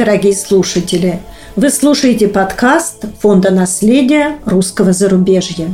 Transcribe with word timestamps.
Дорогие 0.00 0.32
слушатели! 0.32 1.20
Вы 1.56 1.68
слушаете 1.68 2.26
подкаст 2.26 3.04
Фонда 3.20 3.50
наследия 3.50 4.38
русского 4.46 4.94
зарубежья. 4.94 5.68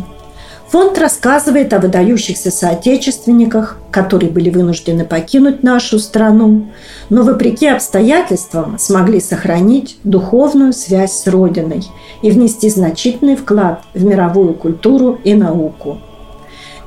Фонд 0.71 0.99
рассказывает 0.99 1.73
о 1.73 1.79
выдающихся 1.79 2.51
соотечественниках, 2.51 3.79
которые 3.93 4.33
были 4.33 4.51
вынуждены 4.51 5.05
покинуть 5.05 5.63
нашу 5.63 6.01
страну, 6.01 6.67
но 7.09 7.23
вопреки 7.23 7.69
обстоятельствам 7.69 8.81
смогли 8.81 9.21
сохранить 9.21 9.99
духовную 10.03 10.73
связь 10.73 11.13
с 11.13 11.29
Родиной 11.29 11.85
и 12.21 12.33
внести 12.33 12.69
значительный 12.69 13.37
вклад 13.37 13.85
в 13.95 14.03
мировую 14.03 14.55
культуру 14.55 15.21
и 15.23 15.35
науку. 15.35 15.99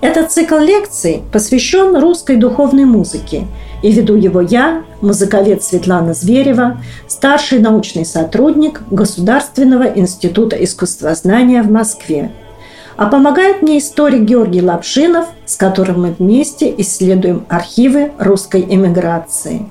Этот 0.01 0.31
цикл 0.31 0.57
лекций 0.57 1.23
посвящен 1.31 1.95
русской 1.95 2.35
духовной 2.35 2.83
музыке, 2.83 3.47
и 3.81 3.91
веду 3.91 4.15
его 4.15 4.41
я, 4.41 4.83
музыковед 5.01 5.63
Светлана 5.63 6.13
Зверева, 6.13 6.81
старший 7.07 7.59
научный 7.59 8.05
сотрудник 8.05 8.81
Государственного 8.91 9.83
института 9.83 10.55
искусствознания 10.55 11.63
в 11.63 11.71
Москве– 11.71 12.31
а 12.99 13.05
помогает 13.05 13.61
мне 13.61 13.77
историк 13.77 14.23
Георгий 14.23 14.61
Лапшинов, 14.61 15.27
с 15.45 15.55
которым 15.55 16.01
мы 16.01 16.11
вместе 16.19 16.73
исследуем 16.79 17.45
архивы 17.47 18.11
русской 18.19 18.59
эмиграции. 18.59 19.69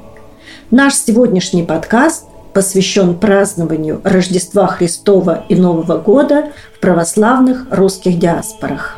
Наш 0.71 0.95
сегодняшний 0.95 1.63
подкаст 1.63 2.25
посвящен 2.55 3.19
празднованию 3.19 4.01
Рождества 4.03 4.67
Христова 4.67 5.45
и 5.51 5.57
Нового 5.57 5.99
года 5.99 6.53
в 6.75 6.81
православных 6.81 7.67
русских 7.71 8.19
диаспорах. 8.19 8.97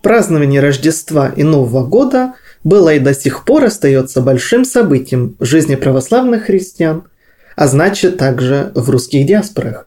Празднование 0.00 0.62
Рождества 0.62 1.28
и 1.28 1.42
Нового 1.42 1.84
года 1.84 2.32
было 2.64 2.94
и 2.94 2.98
до 2.98 3.14
сих 3.14 3.44
пор 3.44 3.64
остается 3.64 4.20
большим 4.20 4.64
событием 4.64 5.36
в 5.38 5.44
жизни 5.44 5.74
православных 5.74 6.44
христиан, 6.44 7.04
а 7.56 7.66
значит 7.66 8.16
также 8.16 8.72
в 8.74 8.90
русских 8.90 9.26
диаспорах. 9.26 9.86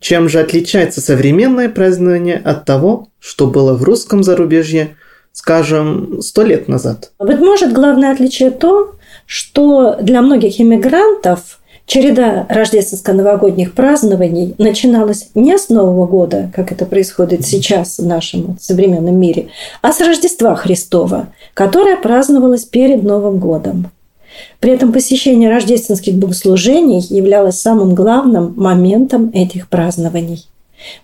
Чем 0.00 0.28
же 0.28 0.40
отличается 0.40 1.00
современное 1.00 1.68
празднование 1.68 2.36
от 2.36 2.64
того, 2.66 3.08
что 3.18 3.46
было 3.46 3.74
в 3.74 3.82
русском 3.82 4.22
зарубежье, 4.22 4.96
скажем, 5.32 6.20
сто 6.20 6.42
лет 6.42 6.68
назад? 6.68 7.12
Быть 7.18 7.38
может, 7.38 7.72
главное 7.72 8.12
отличие 8.12 8.50
то, 8.50 8.96
что 9.26 9.96
для 10.00 10.20
многих 10.20 10.60
иммигрантов 10.60 11.58
череда 11.86 12.46
рождественско-новогодних 12.48 13.74
празднований 13.74 14.54
начиналась 14.58 15.28
не 15.34 15.58
с 15.58 15.68
Нового 15.68 16.06
года, 16.06 16.50
как 16.54 16.72
это 16.72 16.86
происходит 16.86 17.46
сейчас 17.46 17.98
в 17.98 18.06
нашем 18.06 18.56
современном 18.60 19.16
мире, 19.16 19.48
а 19.82 19.92
с 19.92 20.00
Рождества 20.00 20.54
Христова, 20.54 21.28
которое 21.54 21.96
праздновалось 21.96 22.64
перед 22.64 23.02
Новым 23.02 23.38
годом. 23.38 23.90
При 24.60 24.72
этом 24.72 24.92
посещение 24.92 25.50
рождественских 25.50 26.14
богослужений 26.14 27.00
являлось 27.00 27.60
самым 27.60 27.94
главным 27.94 28.54
моментом 28.56 29.30
этих 29.32 29.68
празднований. 29.68 30.46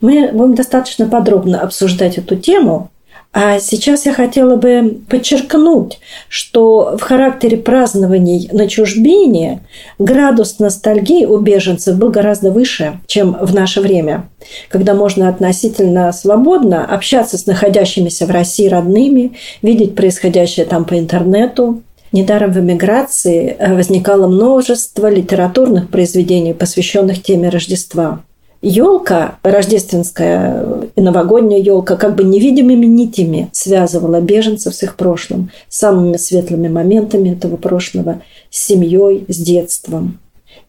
Мы 0.00 0.30
будем 0.32 0.54
достаточно 0.54 1.06
подробно 1.08 1.60
обсуждать 1.60 2.18
эту 2.18 2.36
тему, 2.36 2.90
а 3.32 3.60
сейчас 3.60 4.06
я 4.06 4.12
хотела 4.12 4.56
бы 4.56 4.98
подчеркнуть, 5.08 6.00
что 6.28 6.96
в 6.98 7.02
характере 7.02 7.58
празднований 7.58 8.48
на 8.50 8.66
чужбине 8.68 9.60
градус 10.00 10.58
ностальгии 10.58 11.26
у 11.26 11.38
беженцев 11.38 11.96
был 11.96 12.10
гораздо 12.10 12.50
выше, 12.50 12.98
чем 13.06 13.36
в 13.40 13.54
наше 13.54 13.80
время, 13.80 14.28
когда 14.68 14.94
можно 14.94 15.28
относительно 15.28 16.10
свободно 16.12 16.84
общаться 16.84 17.38
с 17.38 17.46
находящимися 17.46 18.26
в 18.26 18.30
России 18.30 18.66
родными, 18.66 19.32
видеть 19.62 19.94
происходящее 19.94 20.66
там 20.66 20.84
по 20.84 20.98
интернету, 20.98 21.82
Недаром 22.12 22.50
в 22.50 22.58
эмиграции 22.58 23.54
э, 23.56 23.72
возникало 23.72 24.26
множество 24.26 25.08
литературных 25.08 25.90
произведений, 25.90 26.54
посвященных 26.54 27.22
теме 27.22 27.50
Рождества. 27.50 28.24
Елка, 28.62 29.38
рождественская 29.42 30.90
и 30.94 31.00
новогодняя 31.00 31.60
елка, 31.60 31.96
как 31.96 32.14
бы 32.14 32.24
невидимыми 32.24 32.84
нитями 32.84 33.48
связывала 33.52 34.20
беженцев 34.20 34.74
с 34.74 34.82
их 34.82 34.96
прошлым, 34.96 35.50
самыми 35.70 36.18
светлыми 36.18 36.68
моментами 36.68 37.30
этого 37.30 37.56
прошлого, 37.56 38.20
с 38.50 38.66
семьей, 38.66 39.24
с 39.28 39.36
детством. 39.38 40.18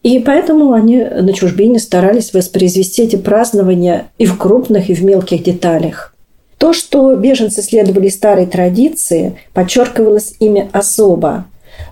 И 0.02 0.18
поэтому 0.20 0.72
они 0.72 1.04
на 1.04 1.34
чужбине 1.34 1.78
старались 1.78 2.32
воспроизвести 2.32 3.02
эти 3.02 3.16
празднования 3.16 4.06
и 4.16 4.24
в 4.24 4.38
крупных, 4.38 4.88
и 4.88 4.94
в 4.94 5.04
мелких 5.04 5.42
деталях. 5.42 6.14
То, 6.56 6.72
что 6.72 7.14
беженцы 7.14 7.60
следовали 7.60 8.08
старой 8.08 8.46
традиции, 8.46 9.36
подчеркивалось 9.52 10.34
ими 10.40 10.70
особо, 10.72 11.46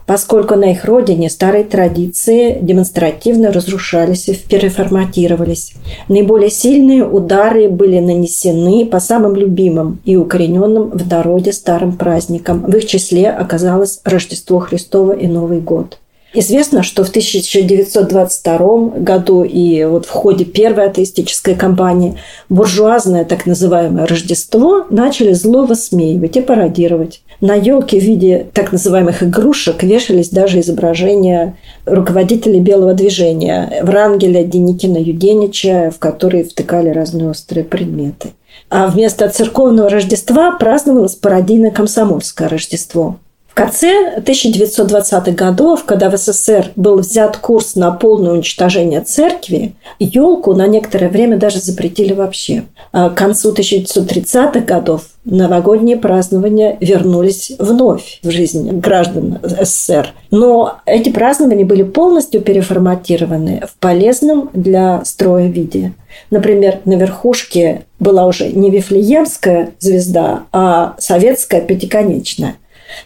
поскольку 0.06 0.54
на 0.56 0.72
их 0.72 0.84
родине 0.84 1.30
старые 1.30 1.64
традиции 1.64 2.58
демонстративно 2.60 3.52
разрушались 3.52 4.28
и 4.28 4.34
переформатировались. 4.34 5.72
Наиболее 6.08 6.50
сильные 6.50 7.06
удары 7.06 7.68
были 7.68 7.98
нанесены 7.98 8.86
по 8.86 9.00
самым 9.00 9.36
любимым 9.36 10.00
и 10.04 10.16
укорененным 10.16 10.90
в 10.90 11.08
народе 11.08 11.52
старым 11.52 11.96
праздникам. 11.96 12.64
В 12.66 12.76
их 12.76 12.86
числе 12.86 13.30
оказалось 13.30 14.00
Рождество 14.04 14.58
Христово 14.58 15.12
и 15.12 15.26
Новый 15.26 15.60
год. 15.60 15.98
Известно, 16.32 16.84
что 16.84 17.02
в 17.02 17.08
1922 17.08 19.00
году 19.00 19.42
и 19.42 19.84
вот 19.84 20.06
в 20.06 20.10
ходе 20.10 20.44
первой 20.44 20.86
атеистической 20.86 21.56
кампании 21.56 22.18
буржуазное 22.48 23.24
так 23.24 23.46
называемое 23.46 24.06
Рождество 24.06 24.86
начали 24.90 25.32
зло 25.32 25.64
высмеивать 25.64 26.36
и 26.36 26.40
пародировать. 26.40 27.22
На 27.40 27.54
елке 27.54 27.98
в 27.98 28.02
виде 28.02 28.46
так 28.52 28.70
называемых 28.70 29.22
игрушек 29.22 29.82
вешались 29.82 30.28
даже 30.28 30.60
изображения 30.60 31.56
руководителей 31.86 32.60
белого 32.60 32.92
движения 32.92 33.80
Врангеля, 33.82 34.44
Деникина, 34.44 34.98
Юденича, 34.98 35.90
в 35.90 35.98
которые 35.98 36.44
втыкали 36.44 36.90
разные 36.90 37.30
острые 37.30 37.64
предметы. 37.64 38.32
А 38.68 38.88
вместо 38.88 39.28
церковного 39.30 39.88
Рождества 39.88 40.52
праздновалось 40.52 41.14
пародийное 41.14 41.70
комсомольское 41.70 42.48
Рождество– 42.48 43.16
в 43.50 43.54
конце 43.54 44.16
1920-х 44.18 45.32
годов, 45.32 45.84
когда 45.84 46.08
в 46.08 46.16
СССР 46.16 46.70
был 46.76 46.98
взят 46.98 47.36
курс 47.36 47.74
на 47.74 47.90
полное 47.90 48.32
уничтожение 48.32 49.00
церкви, 49.00 49.74
елку 49.98 50.54
на 50.54 50.68
некоторое 50.68 51.08
время 51.08 51.36
даже 51.36 51.58
запретили 51.58 52.12
вообще. 52.12 52.62
А 52.92 53.10
к 53.10 53.16
концу 53.16 53.52
1930-х 53.52 54.60
годов 54.60 55.02
новогодние 55.24 55.96
празднования 55.96 56.78
вернулись 56.80 57.52
вновь 57.58 58.20
в 58.22 58.30
жизнь 58.30 58.70
граждан 58.78 59.40
СССР. 59.42 60.14
Но 60.30 60.78
эти 60.86 61.10
празднования 61.10 61.66
были 61.66 61.82
полностью 61.82 62.42
переформатированы 62.42 63.64
в 63.68 63.78
полезном 63.80 64.50
для 64.52 65.04
строя 65.04 65.48
виде. 65.48 65.92
Например, 66.30 66.78
на 66.84 66.94
верхушке 66.94 67.82
была 67.98 68.26
уже 68.26 68.50
не 68.52 68.70
Вифлеемская 68.70 69.70
звезда, 69.80 70.44
а 70.52 70.94
советская 70.98 71.60
пятиконечная. 71.60 72.54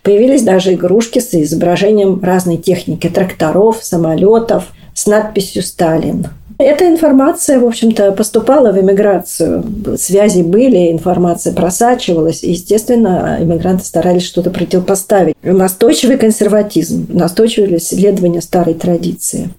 Появились 0.02 0.42
даже 0.42 0.74
игрушки 0.74 1.18
с 1.18 1.34
изображением 1.34 2.22
разной 2.22 2.56
техники 2.56 3.08
тракторов, 3.08 3.78
самолетов 3.82 4.64
с 4.94 5.06
надписью 5.06 5.62
«Сталин». 5.62 6.28
Эта 6.58 6.86
информация, 6.88 7.58
в 7.58 7.64
общем-то, 7.64 8.12
поступала 8.12 8.70
в 8.70 8.80
эмиграцию. 8.80 9.64
Связи 9.98 10.42
были, 10.42 10.92
информация 10.92 11.52
просачивалась. 11.52 12.44
И, 12.44 12.52
естественно, 12.52 13.38
иммигранты 13.40 13.84
старались 13.84 14.22
что-то 14.22 14.50
противопоставить. 14.50 15.34
Настойчивый 15.42 16.16
консерватизм, 16.16 17.06
настойчивое 17.08 17.78
исследование 17.78 18.40
старой 18.40 18.74
традиции. 18.74 19.50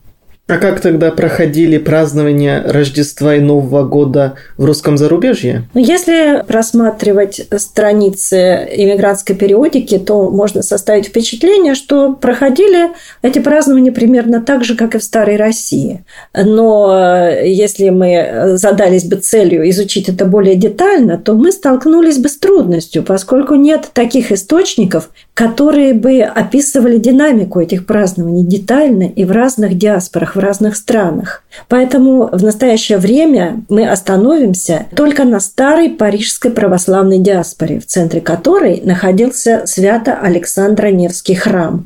А 0.48 0.58
как 0.58 0.80
тогда 0.80 1.10
проходили 1.10 1.80
празднования 1.80 2.62
Рождества 2.64 3.36
и 3.36 3.40
Нового 3.40 3.84
года 3.84 4.36
в 4.58 4.66
русском 4.66 4.96
зарубежье? 4.96 5.68
Ну, 5.74 5.82
если 5.82 6.44
просматривать 6.46 7.42
страницы 7.58 8.68
иммигрантской 8.72 9.36
периодики, 9.36 9.98
то 9.98 10.30
можно 10.30 10.62
составить 10.62 11.08
впечатление, 11.08 11.74
что 11.74 12.14
проходили 12.14 12.92
эти 13.24 13.40
празднования 13.40 13.92
примерно 13.92 14.40
так 14.40 14.64
же, 14.64 14.76
как 14.76 14.94
и 14.94 15.00
в 15.00 15.04
Старой 15.04 15.38
России. 15.38 16.06
Но 16.36 16.96
э, 16.96 17.50
если 17.50 17.90
мы 17.90 18.52
задались 18.56 19.06
бы 19.06 19.16
целью 19.16 19.68
изучить 19.72 20.10
это 20.10 20.26
более 20.26 20.56
детально, 20.56 21.18
то 21.18 21.34
мы 21.34 21.52
столкнулись 21.52 22.20
бы 22.20 22.30
с 22.30 22.38
трудностью, 22.38 23.02
поскольку 23.02 23.56
нет 23.56 23.90
таких 23.94 24.32
источников, 24.32 25.10
которые 25.36 25.94
бы 25.94 26.22
описывали 26.22 26.98
динамику 26.98 27.60
этих 27.60 27.86
празднований 27.86 28.44
детально 28.44 29.04
и 29.04 29.26
в 29.26 29.32
разных 29.32 29.78
диаспорах 29.78 30.38
в 30.38 30.40
разных 30.40 30.78
странах. 30.78 31.44
Поэтому 31.68 32.30
в 32.32 32.42
настоящее 32.42 32.98
время 33.00 33.62
мы 33.68 33.86
остановимся 33.86 34.86
только 34.96 35.26
на 35.26 35.42
старой 35.42 35.90
парижской 35.90 36.52
православной 36.52 37.20
диаспоре, 37.20 37.82
в 37.82 37.86
центре 37.86 38.22
которой 38.22 38.80
находился 38.82 39.64
Свято-Александро-Невский 39.66 41.36
храм. 41.36 41.86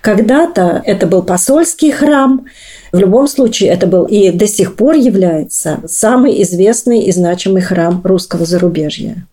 Когда-то 0.00 0.80
это 0.86 1.08
был 1.08 1.24
посольский 1.24 1.90
храм, 1.90 2.46
в 2.92 2.98
любом 3.00 3.26
случае, 3.26 3.70
это 3.70 3.88
был 3.88 4.04
и 4.04 4.30
до 4.30 4.46
сих 4.46 4.76
пор 4.76 4.94
является 4.94 5.80
самый 5.88 6.40
известный 6.44 7.00
и 7.00 7.10
значимый 7.10 7.60
храм 7.60 8.00
русского 8.04 8.46
зарубежья. 8.46 9.26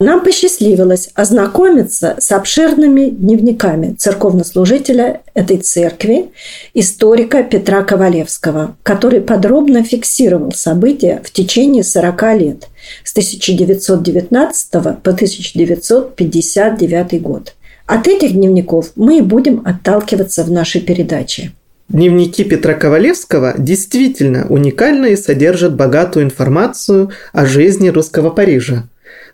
Нам 0.00 0.24
посчастливилось 0.24 1.10
ознакомиться 1.14 2.16
с 2.18 2.32
обширными 2.32 3.10
дневниками 3.10 3.92
церковнослужителя 3.92 5.20
этой 5.34 5.58
церкви, 5.58 6.30
историка 6.72 7.42
Петра 7.42 7.82
Ковалевского, 7.82 8.76
который 8.82 9.20
подробно 9.20 9.84
фиксировал 9.84 10.52
события 10.52 11.20
в 11.22 11.30
течение 11.30 11.84
40 11.84 12.22
лет 12.38 12.68
с 13.04 13.12
1919 13.12 14.72
по 14.72 15.10
1959 15.10 17.22
год. 17.22 17.54
От 17.84 18.08
этих 18.08 18.32
дневников 18.32 18.92
мы 18.96 19.18
и 19.18 19.20
будем 19.20 19.60
отталкиваться 19.66 20.44
в 20.44 20.50
нашей 20.50 20.80
передаче. 20.80 21.52
Дневники 21.90 22.42
Петра 22.44 22.72
Ковалевского 22.72 23.54
действительно 23.58 24.46
уникальны 24.48 25.12
и 25.12 25.16
содержат 25.16 25.74
богатую 25.74 26.24
информацию 26.24 27.10
о 27.34 27.44
жизни 27.44 27.88
русского 27.88 28.30
Парижа– 28.30 28.84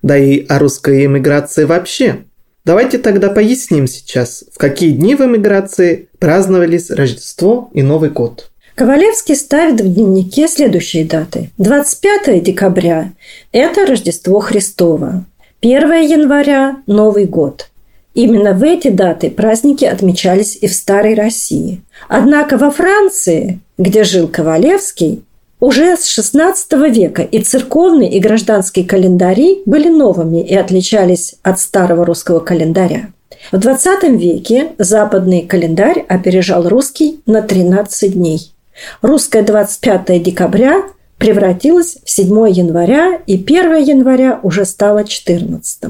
да 0.07 0.17
и 0.17 0.47
о 0.47 0.61
русской 0.61 1.05
эмиграции 1.07 1.65
вообще. 1.65 2.19
Давайте 2.65 2.99
тогда 2.99 3.29
поясним 3.29 3.89
сейчас, 3.89 4.45
в 4.53 4.57
какие 4.57 4.93
дни 4.93 5.17
в 5.17 5.21
эмиграции 5.21 6.09
праздновались 6.21 6.91
Рождество 6.91 7.71
и 7.73 7.83
Новый 7.83 8.11
год. 8.11 8.51
Ковалевский 8.77 9.35
ставит 9.35 9.81
в 9.81 9.93
дневнике 9.93 10.47
следующие 10.47 11.05
даты. 11.05 11.51
25 11.59 12.41
декабря– 12.41 13.15
это 13.53 13.85
Рождество 13.85 14.39
Христово. 14.39 15.25
1 15.61 15.73
января– 16.03 16.77
Новый 16.87 17.25
год. 17.25 17.69
Именно 18.15 18.53
в 18.53 18.63
эти 18.63 18.89
даты 18.89 19.29
праздники 19.29 19.85
отмечались 19.85 20.57
и 20.61 20.69
в 20.69 20.73
Старой 20.73 21.15
России. 21.15 21.83
Однако 22.09 22.59
во 22.59 22.71
Франции, 22.71 23.59
где 23.77 24.05
жил 24.05 24.29
Ковалевский, 24.29 25.25
уже 25.61 25.97
с 25.97 26.19
XVI 26.19 26.91
века 26.91 27.23
и 27.23 27.41
церковный, 27.41 28.09
и 28.09 28.21
гражданский 28.21 28.85
календари 28.85 29.63
были 29.67 29.89
новыми 29.89 30.47
и 30.47 30.55
отличались 30.55 31.37
от 31.43 31.59
старого 31.61 32.05
русского 32.05 32.41
календаря. 32.41 33.13
В 33.53 33.57
XX 33.57 34.17
веке 34.17 34.73
западный 34.79 35.43
календарь 35.43 36.05
опережал 36.09 36.69
русский 36.69 37.21
на 37.27 37.43
13 37.43 38.13
дней. 38.13 38.53
Русское 39.03 39.43
25 39.43 40.23
декабря 40.23 40.83
превратилось 41.19 41.99
в 42.05 42.11
7 42.11 42.29
января, 42.51 43.21
и 43.27 43.35
1 43.35 43.77
января 43.77 44.41
уже 44.43 44.65
стало 44.65 45.05
14. 45.05 45.85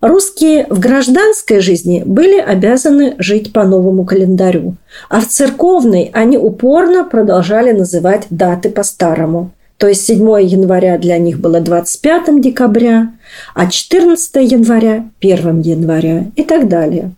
Русские 0.00 0.66
в 0.70 0.78
гражданской 0.78 1.58
жизни 1.58 2.04
были 2.06 2.38
обязаны 2.38 3.16
жить 3.18 3.52
по 3.52 3.64
новому 3.64 4.04
календарю, 4.04 4.76
а 5.08 5.20
в 5.20 5.26
церковной 5.26 6.12
они 6.12 6.38
упорно 6.38 7.04
продолжали 7.04 7.72
называть 7.72 8.26
даты 8.30 8.70
по-старому. 8.70 9.50
То 9.76 9.88
есть 9.88 10.06
7 10.06 10.20
января 10.40 10.98
для 10.98 11.18
них 11.18 11.40
было 11.40 11.60
25 11.60 12.40
декабря, 12.40 13.12
а 13.56 13.68
14 13.68 14.36
января– 14.52 15.04
1 15.20 15.60
января 15.62 16.26
и 16.36 16.44
так 16.44 16.68
далее. 16.68 17.10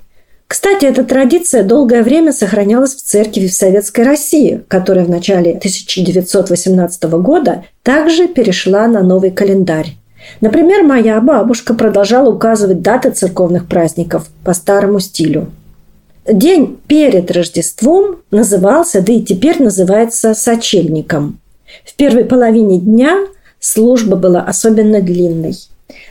Кстати, 0.47 0.87
эта 0.87 1.05
традиция 1.05 1.63
долгое 1.63 2.03
время 2.03 2.33
сохранялась 2.33 2.95
в 2.95 3.03
церкви 3.03 3.47
в 3.47 3.53
Советской 3.53 4.05
России, 4.05 4.63
которая 4.69 5.05
в 5.05 5.11
начале 5.11 5.51
1918 5.51 7.03
года 7.05 7.65
также 7.83 8.27
перешла 8.27 8.89
на 8.89 9.03
новый 9.03 9.31
календарь. 9.31 10.00
Например, 10.41 10.83
моя 10.83 11.21
бабушка 11.21 11.75
продолжала 11.75 12.31
указывать 12.31 12.83
даты 12.83 13.11
церковных 13.11 13.67
праздников 13.67 14.29
по 14.45 14.55
старому 14.55 15.01
стилю. 15.01 15.51
День 16.27 16.79
перед 16.87 17.31
Рождеством 17.31 18.19
назывался, 18.31 19.01
да 19.01 19.13
и 19.13 19.23
теперь 19.23 19.63
называется 19.63 20.35
сочельником. 20.35 21.41
В 21.85 21.95
первой 21.95 22.25
половине 22.25 22.79
дня 22.79 23.27
служба 23.59 24.17
была 24.17 24.43
особенно 24.43 25.01
длинной. 25.01 25.57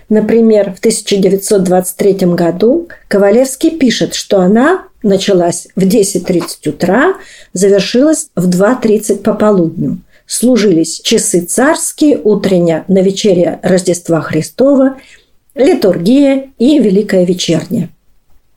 Например, 0.09 0.73
в 0.73 0.79
1923 0.79 2.13
году 2.33 2.89
Ковалевский 3.07 3.71
пишет, 3.77 4.15
что 4.15 4.41
она 4.41 4.83
началась 5.03 5.67
в 5.75 5.81
10.30 5.81 6.69
утра, 6.69 7.13
завершилась 7.53 8.29
в 8.35 8.49
2.30 8.49 9.17
по 9.17 9.33
полудню 9.33 9.99
служились 10.29 11.01
часы 11.01 11.41
царские, 11.41 12.21
утренняя 12.23 12.85
на 12.87 12.99
вечере 12.99 13.59
Рождества 13.63 14.21
Христова, 14.21 14.97
литургия 15.55 16.51
и 16.59 16.79
Великая 16.79 17.25
вечерня. 17.25 17.89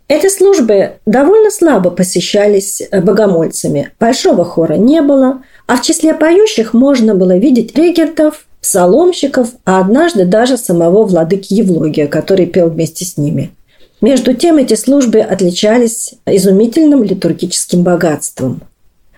Эти 0.07 0.29
службы 0.29 0.93
довольно 1.07 1.51
слабо 1.51 1.91
посещались 1.91 2.83
богомольцами. 2.93 3.93
Большого 3.99 4.45
хора 4.45 4.75
не 4.75 5.01
было, 5.01 5.43
а 5.67 5.77
в 5.77 5.83
числе 5.83 6.13
поющих 6.13 6.75
можно 6.75 7.15
было 7.15 7.39
видеть 7.39 7.77
регентов, 7.77 8.47
псаломщиков, 8.61 9.49
а 9.65 9.81
однажды 9.81 10.27
даже 10.27 10.59
самого 10.59 11.05
владыки 11.05 11.55
Евлогия, 11.55 12.07
который 12.07 12.47
пел 12.47 12.69
вместе 12.69 13.07
с 13.07 13.17
ними. 13.17 13.51
Между 14.03 14.35
тем 14.35 14.59
эти 14.59 14.75
службы 14.75 15.21
отличались 15.21 16.15
изумительным 16.27 17.03
литургическим 17.03 17.83
богатством– 17.83 18.61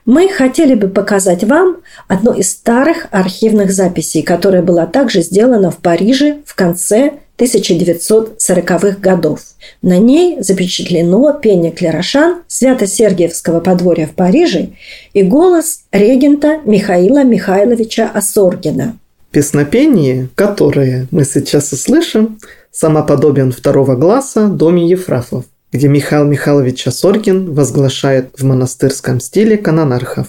мы 0.06 0.28
хотели 0.28 0.74
бы 0.74 0.88
показать 0.88 1.44
вам 1.44 1.78
одну 2.08 2.32
из 2.32 2.50
старых 2.50 3.06
архивных 3.10 3.72
записей, 3.72 4.22
которая 4.22 4.62
была 4.62 4.86
также 4.86 5.22
сделана 5.22 5.70
в 5.70 5.78
Париже 5.78 6.38
в 6.44 6.54
конце 6.54 7.14
1940-х 7.38 8.98
годов. 9.00 9.40
На 9.82 9.98
ней 9.98 10.40
запечатлено 10.40 11.32
пение 11.32 11.72
клерошан 11.72 12.42
Свято-Сергиевского 12.46 13.60
подворья 13.60 14.06
в 14.06 14.14
Париже 14.14 14.70
и 15.14 15.22
голос 15.22 15.80
регента 15.90 16.60
Михаила 16.64 17.24
Михайловича 17.24 18.08
Осоргина. 18.08 18.96
Песнопение, 19.32 20.28
которое 20.36 21.08
мы 21.10 21.24
сейчас 21.24 21.72
услышим, 21.72 22.38
самоподобен 22.70 23.50
второго 23.50 23.96
глаза 23.96 24.46
доме 24.46 24.88
Ефрафов 24.88 25.44
где 25.74 25.88
Михаил 25.88 26.24
Михайлович 26.24 26.86
Осоргин 26.86 27.52
возглашает 27.52 28.30
в 28.38 28.44
монастырском 28.44 29.18
стиле 29.18 29.56
канонархов. 29.56 30.28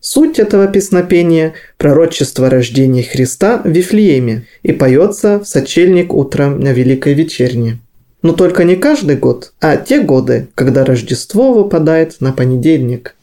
Суть 0.00 0.40
этого 0.40 0.66
песнопения– 0.66 1.54
пророчество 1.78 2.50
рождения 2.50 3.04
Христа 3.04 3.60
в 3.62 3.68
Вифлееме 3.68 4.48
и 4.64 4.72
поется 4.72 5.38
в 5.38 5.44
сочельник 5.46 6.12
утром 6.12 6.58
на 6.58 6.72
Великой 6.72 7.14
Вечерне. 7.14 7.78
Но 8.22 8.32
только 8.32 8.64
не 8.64 8.74
каждый 8.74 9.14
год, 9.14 9.52
а 9.60 9.76
те 9.76 10.00
годы, 10.02 10.48
когда 10.56 10.84
Рождество 10.84 11.52
выпадает 11.52 12.16
на 12.20 12.32
понедельник. 12.32 13.14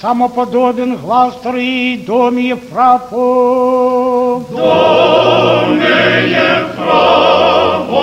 Самоподобен 0.00 0.96
глаз 0.96 1.34
вторый 1.40 2.04
доме 2.06 2.50
Ефрапов. 2.50 4.48
Доме 4.48 5.86
Ефрапов. 6.30 7.96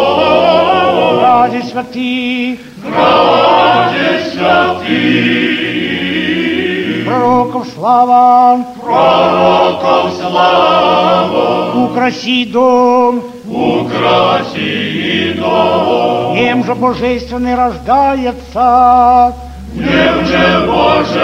Ради 1.21 1.61
святых 1.69 2.72
ради 2.95 4.07
святых. 4.31 5.43
Пророков 7.05 7.67
слава, 7.75 8.65
пророков 8.81 10.13
слава, 10.19 11.85
украси 11.85 12.45
дом, 12.45 13.23
украси 13.47 15.33
дом. 15.37 16.35
Нем 16.35 16.63
же 16.63 16.75
божественный 16.75 17.55
рождается, 17.55 19.35
нем 19.73 20.25
же 20.25 20.67
божественный 20.67 21.23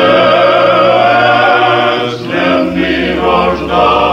рождается. 3.19 4.09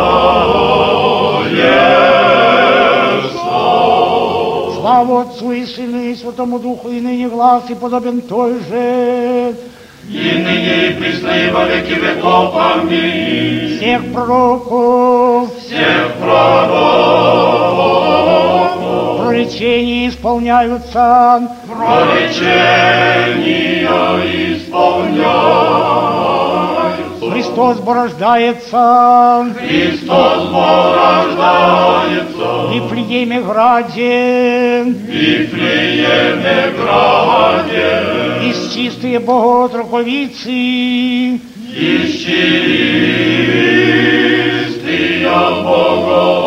Слава 4.80 5.22
Отцу 5.22 5.52
и 5.52 5.66
Сыну 5.66 6.00
и 6.00 6.14
Святому 6.14 6.58
Духу, 6.58 6.88
и 6.90 7.00
ныне 7.00 7.15
глаз, 7.36 7.64
и 7.68 7.74
подобен 7.74 8.22
той 8.22 8.54
же. 8.68 9.54
И 10.08 10.32
ныне 10.44 10.88
и 10.88 10.92
присно, 10.98 11.28
и 11.28 11.50
во 11.50 11.64
веки 11.66 11.94
веков. 12.04 12.54
Аминь. 12.56 13.76
Всех 13.76 14.00
пророков, 14.12 15.50
всех 15.58 16.14
пророков, 16.22 16.78
проречения 19.20 20.08
исполняются, 20.08 21.50
проречения 21.68 22.56
исполняются. 24.54 26.25
Христос 27.30 27.78
порождается, 27.78 29.46
Христос 29.58 30.48
порождается, 30.52 32.46
в 32.66 32.72
Вифлееме 32.72 33.40
граде, 33.40 34.82
в 34.84 34.90
Вифлееме 35.10 36.72
граде, 36.76 37.90
из 38.50 38.72
чистые 38.72 39.18
боготроковицы, 39.20 40.50
из 40.50 42.12
чистые 42.12 42.66
боготроковицы. 45.64 46.46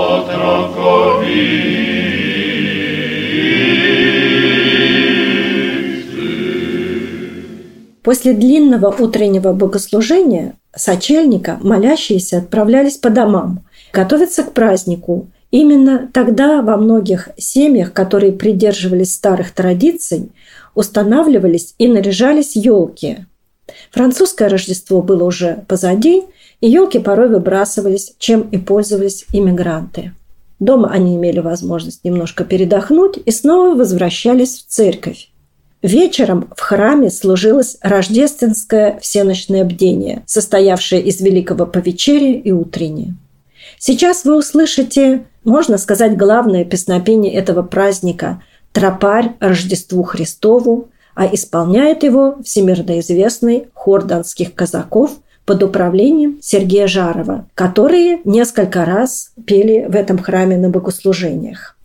После 8.03 8.33
длинного 8.33 8.87
утреннего 8.87 9.53
богослужения 9.53 10.58
сочельника 10.75 11.57
молящиеся 11.61 12.39
отправлялись 12.39 12.97
по 12.97 13.09
домам, 13.09 13.63
готовиться 13.91 14.43
к 14.43 14.53
празднику 14.53 15.27
Именно 15.51 16.09
тогда 16.13 16.61
во 16.61 16.77
многих 16.77 17.29
семьях, 17.37 17.91
которые 17.91 18.33
придерживались 18.33 19.13
старых 19.13 19.51
традиций, 19.51 20.31
устанавливались 20.75 21.73
и 21.79 21.87
наряжались 21.87 22.55
елки. 22.55 23.25
Французское 23.91 24.49
Рождество 24.49 25.01
было 25.01 25.23
уже 25.23 25.63
позади, 25.67 26.23
и 26.61 26.69
елки 26.69 26.99
порой 26.99 27.29
выбрасывались, 27.29 28.13
чем 28.19 28.41
и 28.41 28.57
пользовались 28.57 29.25
иммигранты. 29.33 30.13
Дома 30.59 30.89
они 30.91 31.15
имели 31.15 31.39
возможность 31.39 32.03
немножко 32.03 32.43
передохнуть 32.43 33.17
и 33.23 33.31
снова 33.31 33.75
возвращались 33.75 34.57
в 34.57 34.67
церковь. 34.67 35.28
Вечером 35.81 36.49
в 36.55 36.59
храме 36.59 37.09
служилось 37.09 37.77
рождественское 37.81 38.99
всеночное 38.99 39.63
бдение, 39.63 40.23
состоявшее 40.25 41.01
из 41.01 41.21
великого 41.21 41.65
повечерия 41.65 42.37
и 42.37 42.51
утреннее. 42.51 43.15
Сейчас 43.77 44.25
вы 44.25 44.37
услышите, 44.37 45.23
можно 45.45 45.77
сказать, 45.77 46.17
главное 46.17 46.65
песнопение 46.65 47.33
этого 47.33 47.63
праздника 47.63 48.43
«Тропарь 48.73 49.35
Рождеству 49.39 50.03
Христову», 50.03 50.89
а 51.15 51.25
исполняет 51.33 52.03
его 52.03 52.37
всемирно 52.43 52.99
известный 52.99 53.67
хор 53.73 54.03
донских 54.03 54.53
казаков 54.53 55.11
под 55.45 55.63
управлением 55.63 56.39
Сергея 56.41 56.87
Жарова, 56.87 57.47
которые 57.55 58.19
несколько 58.25 58.83
раз 58.83 59.31
пели 59.45 59.85
в 59.87 59.95
этом 59.95 60.17
храме 60.19 60.57
на 60.57 60.69
богослужениях. 60.69 61.78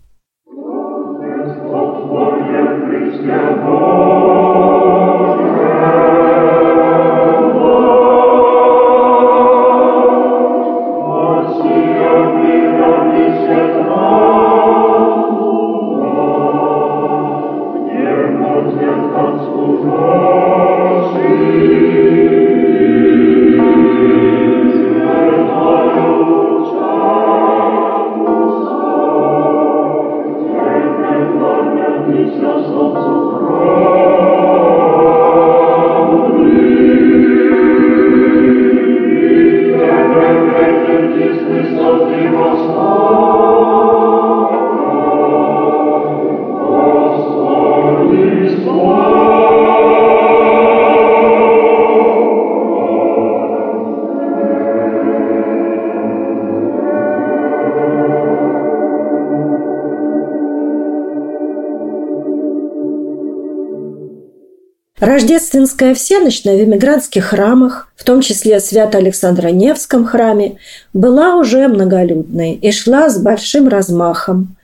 Рождественская 65.01 65.93
всеночная 65.93 66.57
в 66.57 66.65
эмигрантских 66.69 67.25
храмах, 67.25 67.89
в 67.97 68.05
том 68.05 68.21
числе 68.21 68.61
Свято-Александро-Невском 68.61 70.05
храме, 70.05 70.59
была 70.93 71.35
уже 71.35 71.67
многолюдной 71.67 72.53
и 72.53 72.71
шла 72.71 73.11
с 73.11 73.19
большим 73.19 73.67
размахом. 73.67 74.57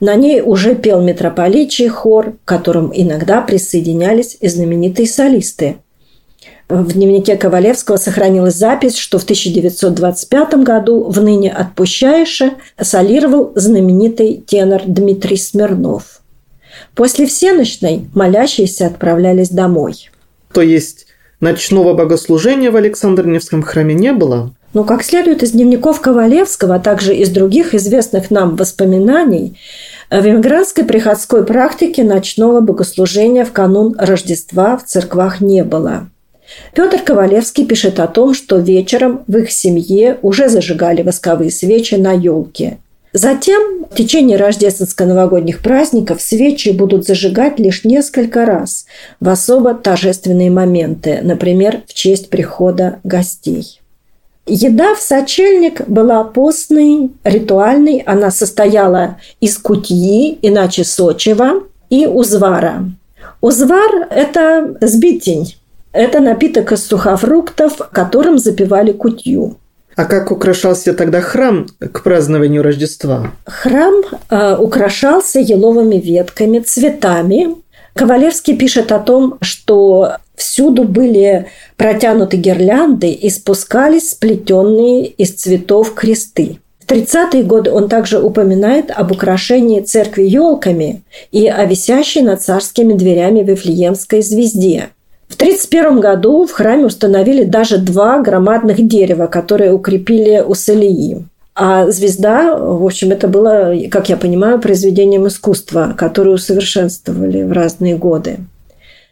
На 0.00 0.16
ней 0.16 0.40
уже 0.40 0.74
пел 0.74 1.00
митрополичий 1.00 1.86
хор, 1.86 2.32
к 2.32 2.48
которым 2.48 2.90
иногда 2.92 3.40
присоединялись 3.40 4.36
и 4.40 4.48
знаменитые 4.48 5.06
солисты. 5.06 5.76
В 6.68 6.92
дневнике 6.92 7.36
Ковалевского 7.36 7.96
сохранилась 7.96 8.56
запись, 8.56 8.96
что 8.96 9.20
в 9.20 9.22
1925 9.22 10.64
году 10.64 11.04
в 11.04 11.20
ныне 11.20 11.52
отпущаеше 11.52 12.54
солировал 12.80 13.52
знаменитый 13.54 14.42
тенор 14.44 14.82
Дмитрий 14.84 15.36
Смирнов– 15.36 16.22
После 16.96 17.26
всеночной 17.26 18.08
молящиеся 18.14 18.86
отправлялись 18.86 19.50
домой. 19.50 20.10
То 20.52 20.62
есть 20.62 21.06
ночного 21.40 21.92
богослужения 21.92 22.70
в 22.70 22.76
Александр-Невском 22.76 23.62
храме 23.62 23.94
не 23.94 24.12
было? 24.12 24.54
Но, 24.72 24.82
как 24.82 25.04
следует 25.04 25.42
из 25.42 25.52
дневников 25.52 26.00
Ковалевского, 26.00 26.76
а 26.76 26.80
также 26.80 27.14
из 27.14 27.28
других 27.28 27.74
известных 27.74 28.30
нам 28.30 28.56
воспоминаний, 28.56 29.58
в 30.10 30.26
эмигрантской 30.26 30.84
приходской 30.84 31.44
практике 31.44 32.02
ночного 32.02 32.60
богослужения 32.60 33.44
в 33.44 33.52
канун 33.52 33.94
Рождества 33.98 34.78
в 34.78 34.84
церквах 34.84 35.42
не 35.42 35.64
было. 35.64 36.08
Петр 36.74 37.02
Ковалевский 37.02 37.66
пишет 37.66 38.00
о 38.00 38.06
том, 38.06 38.32
что 38.32 38.56
вечером 38.56 39.24
в 39.26 39.36
их 39.36 39.50
семье 39.50 40.18
уже 40.22 40.48
зажигали 40.48 41.02
восковые 41.02 41.50
свечи 41.50 41.96
на 41.96 42.12
елке. 42.12 42.78
Затем 43.12 43.86
в 43.90 43.94
течение 43.94 44.36
рождественско-новогодних 44.36 45.62
праздников 45.62 46.20
свечи 46.20 46.70
будут 46.70 47.06
зажигать 47.06 47.58
лишь 47.58 47.84
несколько 47.84 48.44
раз 48.44 48.86
в 49.20 49.28
особо 49.28 49.74
торжественные 49.74 50.50
моменты, 50.50 51.20
например, 51.22 51.82
в 51.86 51.94
честь 51.94 52.28
прихода 52.28 52.98
гостей. 53.04 53.80
Еда 54.48 54.94
в 54.94 55.00
сочельник 55.00 55.88
была 55.88 56.22
постной, 56.22 57.10
ритуальной. 57.24 57.98
Она 58.06 58.30
состояла 58.30 59.16
из 59.40 59.58
кутьи, 59.58 60.38
иначе 60.40 60.84
сочева, 60.84 61.64
и 61.90 62.06
узвара. 62.06 62.84
Узвар– 63.40 64.06
это 64.10 64.76
сбитень. 64.80 65.56
Это 65.92 66.20
напиток 66.20 66.72
из 66.72 66.86
сухофруктов, 66.86 67.78
которым 67.90 68.38
запивали 68.38 68.92
кутью. 68.92 69.56
А 69.96 70.04
как 70.04 70.30
украшался 70.30 70.92
тогда 70.92 71.22
храм 71.22 71.66
к 71.80 72.02
празднованию 72.02 72.62
Рождества? 72.62 73.32
Храм 73.46 73.94
э, 74.28 74.56
украшался 74.56 75.40
еловыми 75.40 75.96
ветками, 75.96 76.58
цветами. 76.58 77.56
Кавалерский 77.94 78.56
пишет 78.56 78.92
о 78.92 78.98
том, 78.98 79.38
что 79.40 80.16
всюду 80.36 80.84
были 80.84 81.46
протянуты 81.78 82.36
гирлянды 82.36 83.10
и 83.10 83.30
спускались 83.30 84.10
сплетенные 84.10 85.06
из 85.06 85.32
цветов 85.32 85.94
кресты. 85.94 86.58
В 86.86 86.90
30-е 86.92 87.42
годы 87.42 87.72
он 87.72 87.88
также 87.88 88.20
упоминает 88.20 88.92
об 88.94 89.12
украшении 89.12 89.80
церкви 89.80 90.24
елками 90.24 91.02
и 91.32 91.48
о 91.48 91.64
висящей 91.64 92.20
над 92.20 92.42
царскими 92.42 92.92
дверями 92.92 93.42
Вифлеемской 93.42 94.20
звезде. 94.20 94.90
В 95.28 95.34
1931 95.34 96.00
году 96.00 96.46
в 96.46 96.52
храме 96.52 96.86
установили 96.86 97.44
даже 97.44 97.78
два 97.78 98.20
громадных 98.20 98.86
дерева, 98.86 99.26
которые 99.26 99.72
укрепили 99.72 100.42
у 100.46 100.54
Салии. 100.54 101.24
А 101.54 101.90
звезда, 101.90 102.56
в 102.56 102.84
общем, 102.84 103.12
это 103.12 103.28
было, 103.28 103.74
как 103.90 104.08
я 104.08 104.16
понимаю, 104.16 104.60
произведением 104.60 105.26
искусства, 105.26 105.94
которое 105.96 106.32
усовершенствовали 106.32 107.42
в 107.42 107.52
разные 107.52 107.96
годы. 107.96 108.38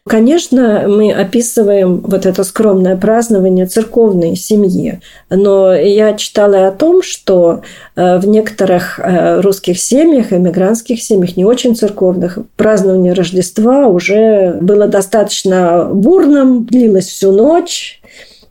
Конечно, 0.06 0.84
мы 0.86 1.12
описываем 1.14 2.00
вот 2.00 2.26
это 2.26 2.44
скромное 2.44 2.94
празднование 2.94 3.64
церковной 3.64 4.36
семьи, 4.36 5.00
но 5.30 5.74
я 5.74 6.12
читала 6.12 6.68
о 6.68 6.72
том, 6.72 7.02
что 7.02 7.62
э, 7.96 8.18
в 8.18 8.28
некоторых 8.28 9.00
э, 9.00 9.40
русских 9.40 9.80
семьях, 9.80 10.30
эмигрантских 10.30 11.02
семьях, 11.02 11.38
не 11.38 11.46
очень 11.46 11.74
церковных, 11.74 12.38
празднование 12.56 13.14
Рождества 13.14 13.86
уже 13.86 14.58
было 14.60 14.88
достаточно 14.88 15.86
бурным, 15.90 16.66
длилось 16.66 17.08
всю 17.08 17.32
ночь, 17.32 18.02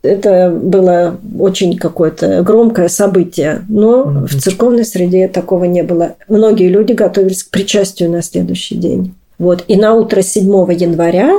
это 0.02 0.50
было 0.50 1.18
очень 1.38 1.78
какое-то 1.78 2.42
громкое 2.42 2.88
событие, 2.88 3.64
но 3.68 4.02
mm-hmm. 4.02 4.26
в 4.26 4.42
церковной 4.42 4.84
среде 4.84 5.28
такого 5.28 5.64
не 5.64 5.84
было. 5.84 6.16
Многие 6.26 6.68
люди 6.68 6.94
готовились 6.94 7.44
к 7.44 7.50
причастию 7.50 8.10
на 8.10 8.22
следующий 8.22 8.74
день. 8.74 9.14
Вот. 9.38 9.64
И 9.68 9.76
на 9.76 9.94
утро 9.94 10.22
7 10.22 10.44
января, 10.72 11.30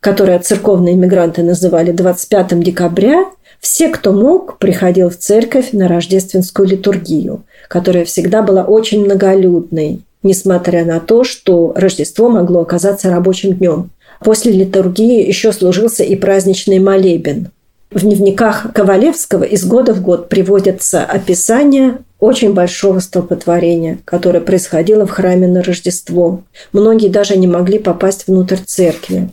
которое 0.00 0.38
церковные 0.38 0.94
иммигранты 0.94 1.42
называли 1.42 1.92
25 1.92 2.60
декабря, 2.60 3.24
все, 3.60 3.88
кто 3.88 4.12
мог, 4.12 4.58
приходил 4.58 5.08
в 5.08 5.16
церковь 5.16 5.72
на 5.72 5.88
рождественскую 5.88 6.68
литургию, 6.68 7.44
которая 7.68 8.04
всегда 8.04 8.42
была 8.42 8.64
очень 8.64 9.04
многолюдной, 9.04 10.02
несмотря 10.22 10.84
на 10.84 11.00
то, 11.00 11.24
что 11.24 11.72
Рождество 11.74 12.28
могло 12.28 12.60
оказаться 12.60 13.10
рабочим 13.10 13.54
днем. 13.54 13.90
После 14.20 14.52
литургии 14.52 15.26
еще 15.26 15.52
служился 15.52 16.04
и 16.04 16.16
праздничный 16.16 16.78
молебен. 16.78 17.48
В 17.94 18.00
дневниках 18.00 18.72
Ковалевского 18.74 19.44
из 19.44 19.64
года 19.64 19.94
в 19.94 20.02
год 20.02 20.28
приводятся 20.28 21.04
описания 21.04 21.98
очень 22.18 22.52
большого 22.52 22.98
столпотворения, 22.98 24.00
которое 24.04 24.40
происходило 24.40 25.06
в 25.06 25.10
храме 25.10 25.46
на 25.46 25.62
Рождество. 25.62 26.42
Многие 26.72 27.08
даже 27.08 27.36
не 27.36 27.46
могли 27.46 27.78
попасть 27.78 28.26
внутрь 28.26 28.56
церкви. 28.66 29.30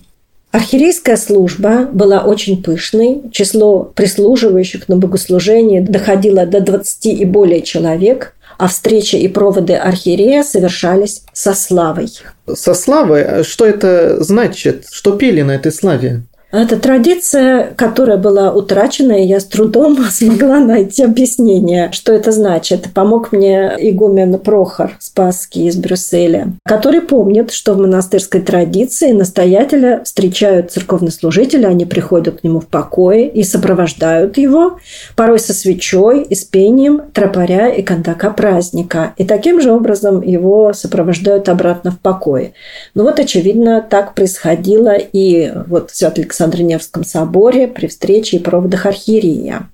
Архиерейская 0.52 1.18
служба 1.18 1.90
была 1.92 2.20
очень 2.20 2.62
пышной. 2.62 3.24
Число 3.32 3.92
прислуживающих 3.96 4.88
на 4.90 4.96
богослужении 4.96 5.80
доходило 5.80 6.46
до 6.46 6.62
20 6.62 7.06
и 7.08 7.26
более 7.26 7.64
человек. 7.64 8.36
а 8.60 8.68
встречи 8.68 9.16
и 9.16 9.28
проводы 9.28 9.74
архиерея 9.74 10.44
совершались 10.44 11.24
со 11.34 11.56
славой. 11.56 12.12
Со 12.54 12.76
славой? 12.76 13.44
Что 13.44 13.66
это 13.66 14.24
значит? 14.24 14.86
Что 14.92 15.14
пели 15.14 15.42
на 15.42 15.54
этой 15.56 15.72
славе? 15.72 16.22
Это 16.52 16.78
традиция, 16.78 17.74
которая 17.78 18.18
была 18.18 18.52
утрачена, 18.52 19.24
и 19.24 19.26
я 19.26 19.40
с 19.40 19.46
трудом 19.46 19.98
смогла 20.12 20.60
найти 20.60 21.04
объяснение, 21.04 21.90
что 21.94 22.12
это 22.12 22.32
значит. 22.32 22.90
Помог 22.94 23.32
мне 23.32 23.74
игумен 23.80 24.38
Прохор 24.38 24.98
Спасский 25.00 25.68
из 25.68 25.78
Брюсселя, 25.78 26.50
который 26.66 27.02
помнит, 27.02 27.52
что 27.52 27.74
в 27.74 27.78
монастырской 27.78 28.42
традиции 28.42 29.12
настоятеля 29.14 30.04
встречают 30.04 30.72
церковнослужители, 30.72 31.66
они 31.66 31.86
приходят 31.86 32.42
к 32.42 32.44
нему 32.44 32.60
в 32.60 32.68
покое 32.68 33.30
и 33.30 33.44
сопровождают 33.44 34.38
его, 34.38 34.80
порой 35.16 35.40
со 35.40 35.54
свечой 35.54 36.24
и 36.24 36.36
с 36.36 36.44
пением 36.44 37.02
тропаря 37.14 37.70
и 37.70 37.82
кондака 37.82 38.30
праздника. 38.32 39.14
И 39.18 39.24
таким 39.24 39.62
же 39.62 39.72
образом 39.72 40.22
его 40.22 40.74
сопровождают 40.74 41.48
обратно 41.48 41.92
в 41.92 42.00
покое. 42.00 42.54
Ну 42.94 43.04
вот, 43.04 43.20
очевидно, 43.20 43.86
так 43.88 44.16
происходило 44.16 44.96
и 44.98 45.52
вот 45.68 45.92
Свят 45.92 46.18
Александр 46.18 46.41
Александро-Невском 46.42 47.04
соборе 47.04 47.68
при 47.68 47.88
встрече 47.88 48.38
и 48.38 48.40
проводах 48.40 48.86
архиерея. 48.86 49.70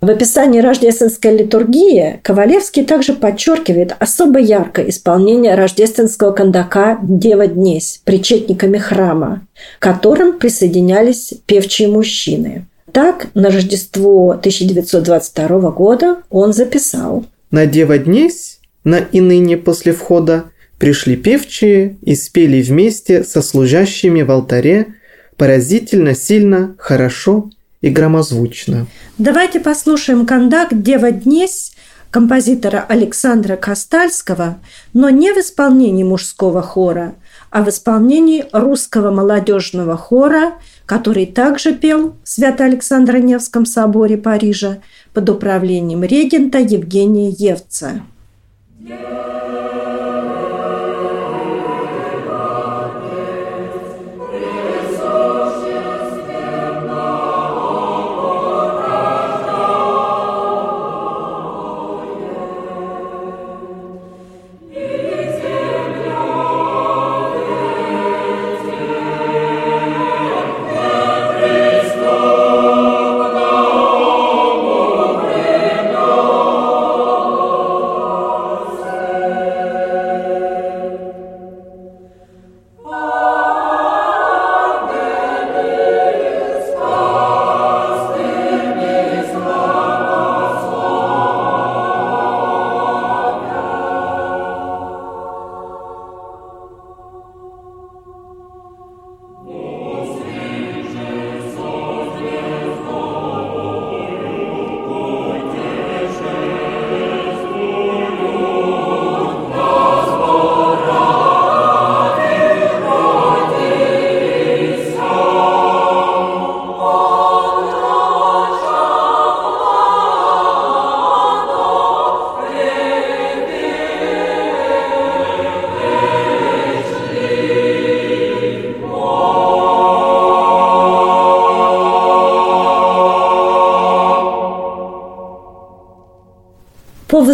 В 0.00 0.10
описании 0.10 0.60
рождественской 0.60 1.36
литургии 1.36 2.20
Ковалевский 2.22 2.84
также 2.84 3.14
подчеркивает 3.14 3.96
особо 3.98 4.38
яркое 4.38 4.90
исполнение 4.90 5.54
рождественского 5.54 6.32
кондака 6.32 6.98
«Дева 7.02 7.46
Днесь» 7.46 8.02
причетниками 8.04 8.76
храма, 8.78 9.46
к 9.78 9.82
которым 9.82 10.38
присоединялись 10.38 11.34
певчие 11.46 11.88
мужчины. 11.88 12.66
Так, 12.92 13.28
на 13.34 13.50
Рождество 13.50 14.32
1922 14.32 15.70
года 15.70 16.18
он 16.30 16.52
записал 16.52 17.24
«На 17.50 17.66
Дева 17.66 17.98
Днесь, 17.98 18.60
на 18.84 18.98
и 18.98 19.20
ныне 19.20 19.56
после 19.56 19.92
входа, 19.92 20.44
пришли 20.78 21.16
певчие 21.16 21.96
и 22.02 22.14
спели 22.14 22.62
вместе 22.62 23.24
со 23.24 23.40
служащими 23.40 24.22
в 24.22 24.30
алтаре 24.30 24.94
поразительно, 25.36 26.14
сильно, 26.14 26.74
хорошо 26.78 27.50
и 27.80 27.90
громозвучно. 27.90 28.86
Давайте 29.18 29.60
послушаем 29.60 30.26
кондак 30.26 30.68
«Дева 30.82 31.10
Днесь» 31.10 31.72
композитора 32.10 32.84
Александра 32.88 33.56
Костальского, 33.56 34.58
но 34.92 35.10
не 35.10 35.32
в 35.32 35.38
исполнении 35.38 36.04
мужского 36.04 36.62
хора, 36.62 37.14
а 37.50 37.64
в 37.64 37.68
исполнении 37.68 38.46
русского 38.52 39.10
молодежного 39.10 39.96
хора, 39.96 40.54
который 40.86 41.26
также 41.26 41.74
пел 41.74 42.14
в 42.22 42.28
Свято-Александро-Невском 42.28 43.66
соборе 43.66 44.16
Парижа 44.16 44.78
под 45.12 45.28
управлением 45.28 46.04
регента 46.04 46.58
Евгения 46.58 47.30
Евца. 47.30 48.02
Yeah. 48.80 49.73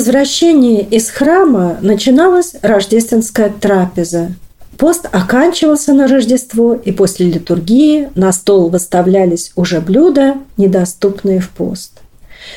Возвращении 0.00 0.80
из 0.80 1.10
храма 1.10 1.76
начиналась 1.82 2.54
рождественская 2.62 3.50
трапеза. 3.50 4.32
Пост 4.78 5.06
оканчивался 5.12 5.92
на 5.92 6.08
Рождество, 6.08 6.72
и 6.72 6.90
после 6.90 7.26
литургии 7.26 8.08
на 8.14 8.32
стол 8.32 8.70
выставлялись 8.70 9.52
уже 9.56 9.82
блюда, 9.82 10.36
недоступные 10.56 11.40
в 11.40 11.50
пост. 11.50 12.00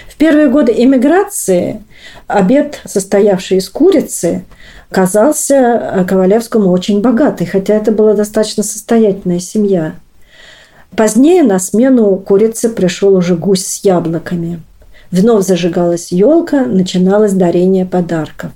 В 0.07 0.15
первые 0.15 0.47
годы 0.47 0.71
эмиграции 0.71 1.83
обед, 2.27 2.79
состоявший 2.85 3.57
из 3.57 3.67
курицы, 3.67 4.45
казался 4.89 6.05
Ковалевскому 6.07 6.71
очень 6.71 7.01
богатый, 7.01 7.45
хотя 7.45 7.73
это 7.73 7.91
была 7.91 8.13
достаточно 8.13 8.63
состоятельная 8.63 9.39
семья. 9.39 9.95
Позднее 10.95 11.43
на 11.43 11.59
смену 11.59 12.15
курицы 12.15 12.69
пришел 12.69 13.13
уже 13.15 13.35
гусь 13.35 13.65
с 13.65 13.83
яблоками– 13.83 14.61
Вновь 15.13 15.45
зажигалась 15.45 16.11
елка, 16.11 16.65
начиналось 16.65 17.33
дарение 17.33 17.85
подарков. 17.85 18.49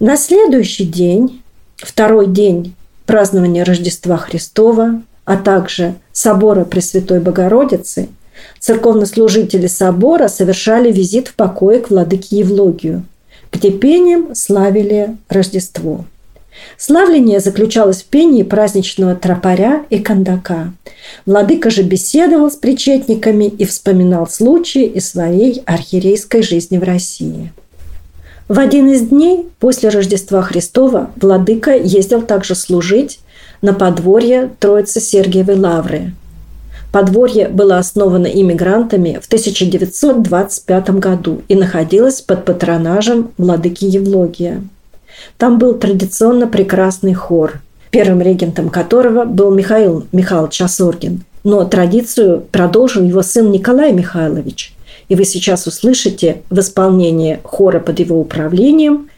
На 0.00 0.16
следующий 0.16 0.86
день, 0.86 1.42
второй 1.76 2.26
день 2.26 2.74
празднования 3.04 3.66
Рождества 3.66 4.16
Христова, 4.16 5.02
а 5.26 5.36
также 5.36 5.94
собора 6.10 6.64
Пресвятой 6.64 7.20
Богородицы, 7.20 8.08
церковнослужители 8.60 9.66
собора 9.66 10.28
совершали 10.28 10.90
визит 10.90 11.28
в 11.28 11.34
покое 11.34 11.80
к 11.80 11.90
владыке 11.90 12.38
Евлогию, 12.38 13.04
где 13.52 13.70
пением 13.70 14.34
славили 14.34 15.18
Рождество. 15.28 16.06
Славление 16.76 17.40
заключалось 17.40 18.02
в 18.02 18.06
пении 18.06 18.42
праздничного 18.42 19.14
тропаря 19.14 19.84
и 19.90 19.98
кондака. 19.98 20.72
Владыка 21.26 21.70
же 21.70 21.82
беседовал 21.82 22.50
с 22.50 22.56
причетниками 22.56 23.44
и 23.44 23.64
вспоминал 23.64 24.26
случаи 24.26 24.84
из 24.84 25.08
своей 25.08 25.62
архиерейской 25.66 26.42
жизни 26.42 26.78
в 26.78 26.82
России. 26.82 27.52
В 28.48 28.58
один 28.58 28.90
из 28.90 29.08
дней 29.08 29.46
после 29.58 29.88
Рождества 29.88 30.42
Христова 30.42 31.10
владыка 31.20 31.74
ездил 31.74 32.22
также 32.22 32.54
служить 32.54 33.20
на 33.62 33.72
подворье 33.72 34.50
Троицы 34.60 35.00
Сергиевой 35.00 35.56
Лавры. 35.56 36.12
Подворье 36.92 37.48
было 37.48 37.78
основано 37.78 38.26
иммигрантами 38.26 39.18
в 39.20 39.26
1925 39.26 40.90
году 40.90 41.42
и 41.48 41.54
находилось 41.54 42.20
под 42.20 42.44
патронажем 42.44 43.32
владыки 43.38 43.84
Евлогия– 43.84 44.62
там 45.36 45.58
был 45.58 45.74
традиционно 45.74 46.46
прекрасный 46.46 47.14
хор, 47.14 47.60
первым 47.90 48.20
регентом 48.20 48.68
которого 48.68 49.24
был 49.24 49.50
Михаил 49.54 50.06
Михайлович 50.12 50.60
Асоргин. 50.60 51.24
Но 51.44 51.64
традицию 51.64 52.40
продолжил 52.50 53.04
его 53.04 53.22
сын 53.22 53.50
Николай 53.50 53.92
Михайлович. 53.92 54.74
И 55.08 55.14
вы 55.14 55.24
сейчас 55.24 55.66
услышите 55.66 56.42
в 56.48 56.58
исполнении 56.58 57.40
хора 57.42 57.80
под 57.80 57.98
его 57.98 58.18
управлением 58.18 59.10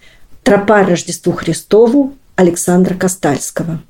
«Тропа 0.43 0.83
Рождеству 0.83 1.33
Христову» 1.33 2.15
Александра 2.35 2.95
Костальского. 2.95 3.81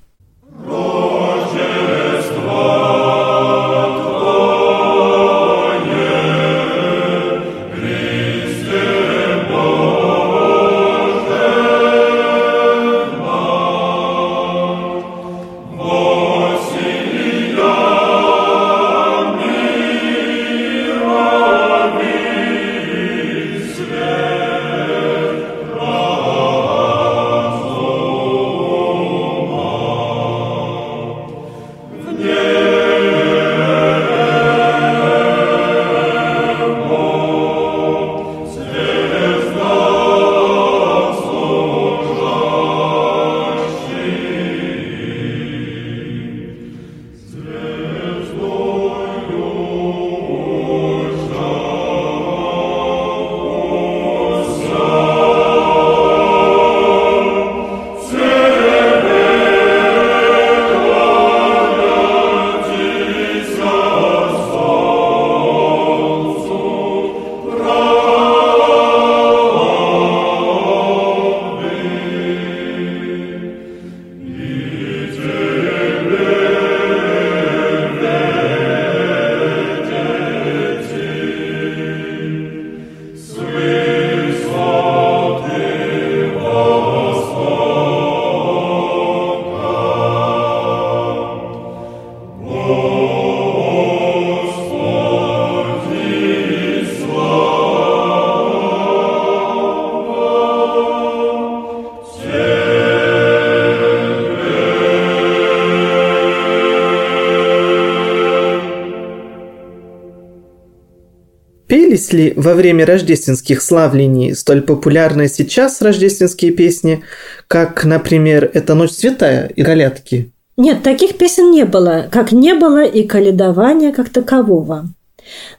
Пелись 111.97 112.13
ли 112.13 112.35
во 112.37 112.53
время 112.53 112.85
рождественских 112.85 113.63
славлений 113.63 114.35
столь 114.35 114.61
популярные 114.61 115.31
сейчас 115.31 115.81
рождественские 115.81 116.51
песни, 116.51 117.03
как, 117.49 117.87
например, 117.87 118.51
«Это 118.53 118.75
ночь 118.75 118.91
святая» 118.91 119.47
и 119.47 119.63
«Колядки»? 119.63 120.31
Нет, 120.59 120.83
таких 120.83 121.17
песен 121.17 121.51
не 121.51 121.65
было, 121.65 122.07
как 122.13 122.33
не 122.33 122.53
было 122.53 122.85
и 122.85 123.05
каледования 123.05 123.93
как 123.93 124.11
такового. 124.11 124.91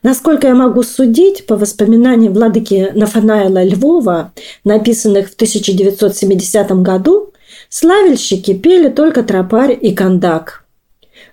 Насколько 0.04 0.50
я 0.50 0.54
могу 0.54 0.84
судить, 0.84 1.48
по 1.48 1.56
воспоминаниям 1.56 2.34
владыки 2.34 2.92
Нафанаила 2.94 3.64
Львова, 3.64 4.32
написанных 4.64 5.32
в 5.32 5.34
1970 5.34 6.72
году, 6.84 7.34
славельщики 7.70 8.54
пели 8.54 8.90
только 8.90 9.24
тропарь 9.24 9.76
и 9.82 9.92
кондак. 9.96 10.67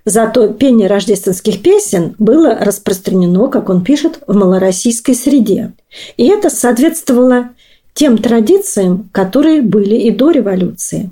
Зато 0.04 0.48
пение 0.48 0.86
рождественских 0.86 1.62
песен 1.62 2.14
было 2.18 2.54
распространено, 2.60 3.48
как 3.48 3.70
он 3.70 3.82
пишет, 3.82 4.20
в 4.26 4.36
малороссийской 4.36 5.14
среде. 5.14 5.72
И 6.18 6.26
это 6.28 6.50
соответствовало 6.50 7.50
тем 7.94 8.18
традициям, 8.18 9.08
которые 9.12 9.62
были 9.62 9.94
и 9.94 10.10
до 10.10 10.30
революции. 10.30 11.10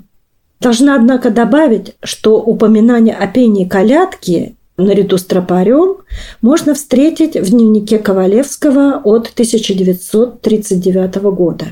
Должна, 0.59 0.95
однако, 0.95 1.31
добавить, 1.31 1.95
что 2.03 2.39
упоминание 2.39 3.15
о 3.15 3.27
пении 3.27 3.65
колядки 3.65 4.55
наряду 4.77 5.17
с 5.17 5.25
тропарем 5.25 5.97
можно 6.41 6.73
встретить 6.73 7.35
в 7.35 7.49
дневнике 7.49 7.97
Ковалевского 7.99 9.01
от 9.03 9.31
1939 9.33 11.15
года. 11.15 11.65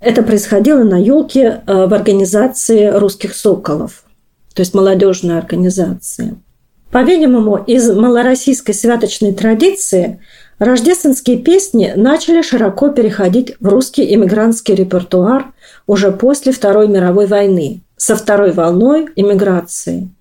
Это 0.00 0.22
происходило 0.22 0.84
на 0.84 0.96
елке 1.00 1.62
э, 1.66 1.86
в 1.86 1.94
организации 1.94 2.86
русских 2.86 3.34
соколов, 3.34 4.04
то 4.58 4.62
есть 4.62 4.74
молодежной 4.74 5.38
организации. 5.38 6.34
По-видимому, 6.90 7.62
из 7.64 7.88
малороссийской 7.92 8.74
святочной 8.74 9.32
традиции 9.32 10.18
рождественские 10.58 11.38
песни 11.38 11.92
начали 11.94 12.42
широко 12.42 12.88
переходить 12.88 13.54
в 13.60 13.68
русский 13.68 14.12
иммигрантский 14.12 14.74
репертуар 14.74 15.52
уже 15.86 16.10
после 16.10 16.50
Второй 16.50 16.88
мировой 16.88 17.26
войны, 17.26 17.82
со 17.96 18.16
второй 18.16 18.50
волной 18.50 19.08
иммиграции– 19.14 20.08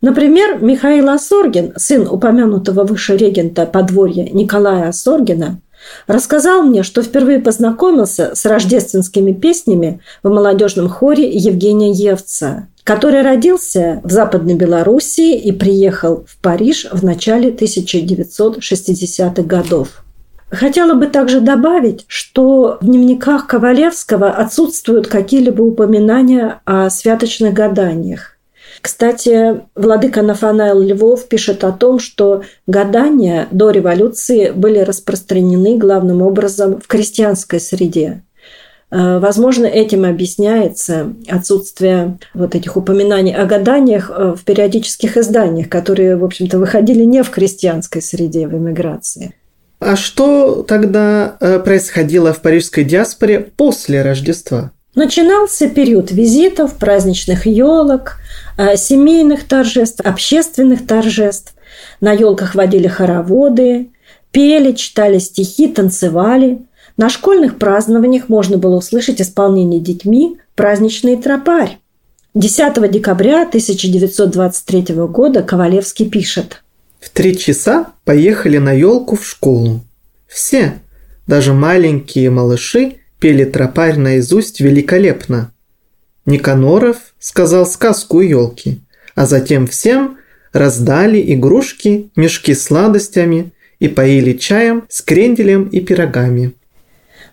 Например, 0.00 0.62
Михаил 0.62 1.08
Осоргин, 1.08 1.72
сын 1.76 2.06
упомянутого 2.06 2.84
выше 2.84 3.16
регента 3.16 3.66
подворья 3.66 4.28
Николая 4.32 4.88
Осоргина, 4.88 5.60
рассказал 6.06 6.62
мне, 6.62 6.82
что 6.82 7.02
впервые 7.02 7.38
познакомился 7.38 8.34
с 8.34 8.44
рождественскими 8.44 9.32
песнями 9.32 10.00
в 10.22 10.30
молодежном 10.30 10.88
хоре 10.88 11.28
Евгения 11.30 11.92
Евца, 11.92 12.68
который 12.84 13.22
родился 13.22 14.00
в 14.04 14.10
Западной 14.10 14.54
Белоруссии 14.54 15.38
и 15.38 15.52
приехал 15.52 16.24
в 16.26 16.38
Париж 16.38 16.86
в 16.90 17.04
начале 17.04 17.50
1960-х 17.50 19.42
годов. 19.42 20.02
Хотела 20.50 20.94
бы 20.94 21.06
также 21.06 21.40
добавить, 21.40 22.06
что 22.08 22.78
в 22.80 22.86
дневниках 22.86 23.46
Ковалевского 23.46 24.30
отсутствуют 24.30 25.06
какие-либо 25.06 25.60
упоминания 25.60 26.62
о 26.64 26.88
святочных 26.88 27.52
гаданиях. 27.52 28.37
Кстати, 28.80 29.60
владыка 29.74 30.22
Нафанаил 30.22 30.80
Львов 30.80 31.28
пишет 31.28 31.64
о 31.64 31.72
том, 31.72 31.98
что 31.98 32.42
гадания 32.66 33.48
до 33.50 33.70
революции 33.70 34.50
были 34.50 34.78
распространены 34.78 35.76
главным 35.76 36.22
образом 36.22 36.80
в 36.80 36.86
крестьянской 36.86 37.60
среде. 37.60 38.22
Э, 38.90 39.18
возможно, 39.18 39.66
этим 39.66 40.04
объясняется 40.04 41.12
отсутствие 41.28 42.18
вот 42.34 42.54
этих 42.54 42.76
упоминаний 42.76 43.34
о 43.34 43.44
гаданиях 43.44 44.10
э, 44.10 44.34
в 44.36 44.44
периодических 44.44 45.16
изданиях, 45.16 45.68
которые, 45.68 46.16
в 46.16 46.24
общем-то, 46.24 46.58
выходили 46.58 47.04
не 47.04 47.22
в 47.22 47.30
крестьянской 47.30 48.00
среде 48.00 48.46
в 48.46 48.56
эмиграции. 48.56 49.34
А 49.80 49.94
что 49.94 50.62
тогда 50.62 51.36
э, 51.40 51.58
происходило 51.60 52.32
в 52.32 52.40
парижской 52.40 52.84
диаспоре 52.84 53.40
после 53.40 54.02
Рождества? 54.02 54.72
Начинался 54.94 55.68
период 55.68 56.10
визитов, 56.10 56.74
праздничных 56.74 57.46
елок, 57.46 58.16
семейных 58.76 59.46
торжеств, 59.46 60.00
общественных 60.00 60.86
торжеств. 60.86 61.54
На 62.00 62.12
елках 62.12 62.54
водили 62.54 62.88
хороводы, 62.88 63.88
пели, 64.32 64.72
читали 64.72 65.18
стихи, 65.18 65.68
танцевали. 65.68 66.58
На 66.96 67.08
школьных 67.08 67.58
празднованиях 67.58 68.28
можно 68.28 68.58
было 68.58 68.76
услышать 68.76 69.20
исполнение 69.20 69.80
детьми 69.80 70.38
праздничный 70.56 71.16
тропарь. 71.16 71.78
10 72.34 72.90
декабря 72.90 73.42
1923 73.42 74.94
года 75.06 75.42
Ковалевский 75.42 76.10
пишет. 76.10 76.62
В 77.00 77.10
три 77.10 77.38
часа 77.38 77.92
поехали 78.04 78.58
на 78.58 78.72
елку 78.72 79.16
в 79.16 79.26
школу. 79.26 79.80
Все, 80.26 80.74
даже 81.26 81.52
маленькие 81.52 82.30
малыши, 82.30 82.96
пели 83.18 83.44
тропарь 83.44 83.96
наизусть 83.96 84.60
великолепно. 84.60 85.52
Никаноров 86.28 87.14
сказал 87.18 87.64
сказку 87.64 88.20
елки, 88.20 88.80
а 89.14 89.24
затем 89.24 89.66
всем 89.66 90.18
раздали 90.52 91.22
игрушки, 91.34 92.10
мешки 92.16 92.52
с 92.52 92.64
сладостями 92.64 93.52
и 93.80 93.88
поили 93.88 94.34
чаем 94.34 94.84
с 94.90 95.00
кренделем 95.00 95.64
и 95.64 95.80
пирогами. 95.80 96.52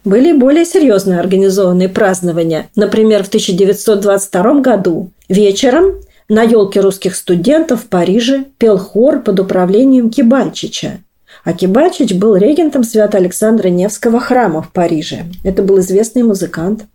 Были 0.06 0.32
более 0.32 0.64
серьезные 0.64 1.20
организованные 1.20 1.90
празднования. 1.90 2.70
Например, 2.78 3.26
в 3.26 3.28
1922 3.28 4.62
году 4.62 5.12
вечером 5.28 6.00
на 6.30 6.44
елке 6.44 6.80
русских 6.80 7.18
студентов 7.18 7.84
в 7.84 7.88
Париже 7.88 8.46
пел 8.58 8.78
хор 8.78 9.20
под 9.20 9.42
управлением 9.42 10.10
Кибальчича. 10.10 11.00
Акибачич 11.44 12.14
был 12.14 12.38
регентом 12.38 12.86
Свято-Александра 12.86 13.68
Невского 13.68 14.22
храма 14.22 14.62
в 14.62 14.72
Париже. 14.72 15.26
Это 15.44 15.64
был 15.64 15.82
известный 15.82 16.24
музыкант. 16.24 16.86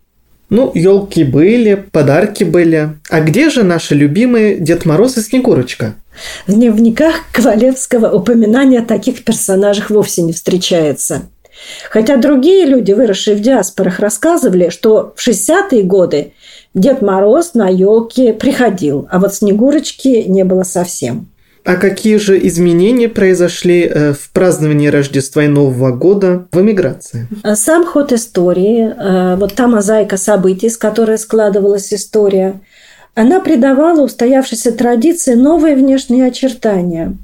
Ну, 0.51 0.69
елки 0.75 1.23
были, 1.23 1.85
подарки 1.93 2.43
были. 2.43 2.89
А 3.09 3.21
где 3.21 3.49
же 3.49 3.63
наши 3.63 3.95
любимые 3.95 4.57
Дед 4.57 4.85
Мороз 4.85 5.17
и 5.17 5.21
Снегурочка? 5.21 5.95
В 6.45 6.53
дневниках 6.53 7.15
Ковалевского 7.31 8.11
упоминания 8.11 8.79
о 8.79 8.85
таких 8.85 9.23
персонажах 9.23 9.89
вовсе 9.89 10.23
не 10.23 10.33
встречается. 10.33 11.21
Хотя 11.89 12.17
другие 12.17 12.65
люди, 12.65 12.91
выросшие 12.91 13.37
в 13.37 13.39
диаспорах, 13.39 13.99
рассказывали, 13.99 14.67
что 14.67 15.13
в 15.15 15.25
60-е 15.25 15.83
годы 15.83 16.33
Дед 16.73 17.01
Мороз 17.01 17.53
на 17.53 17.69
елке 17.69 18.33
приходил, 18.33 19.07
а 19.09 19.19
вот 19.19 19.33
Снегурочки 19.33 20.25
не 20.27 20.43
было 20.43 20.63
совсем. 20.63 21.30
А 21.63 21.75
какие 21.75 22.17
же 22.17 22.43
изменения 22.47 23.07
произошли 23.07 23.83
э, 23.83 24.13
в 24.13 24.31
праздновании 24.31 24.87
Рождества 24.87 25.43
и 25.43 25.47
Нового 25.47 25.91
года 25.91 26.47
в 26.51 26.59
эмиграции? 26.59 27.27
Сам 27.53 27.85
ход 27.85 28.11
истории, 28.11 28.89
э, 28.89 29.35
вот 29.35 29.53
та 29.53 29.67
мозаика 29.67 30.17
событий, 30.17 30.69
с 30.69 30.77
которой 30.77 31.19
складывалась 31.19 31.93
история, 31.93 32.59
она 33.13 33.39
придавала 33.39 34.01
устоявшейся 34.01 34.71
традиции 34.71 35.35
новые 35.35 35.75
внешние 35.75 36.27
очертания. 36.27 37.15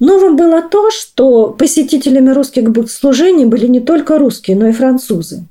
Новым 0.00 0.36
было 0.36 0.62
то, 0.62 0.90
что 0.90 1.50
посетителями 1.50 2.30
русских 2.30 2.70
богослужений 2.70 3.44
были 3.44 3.66
не 3.66 3.80
только 3.80 4.18
русские, 4.18 4.56
но 4.56 4.68
и 4.68 4.72
французы. 4.72 5.44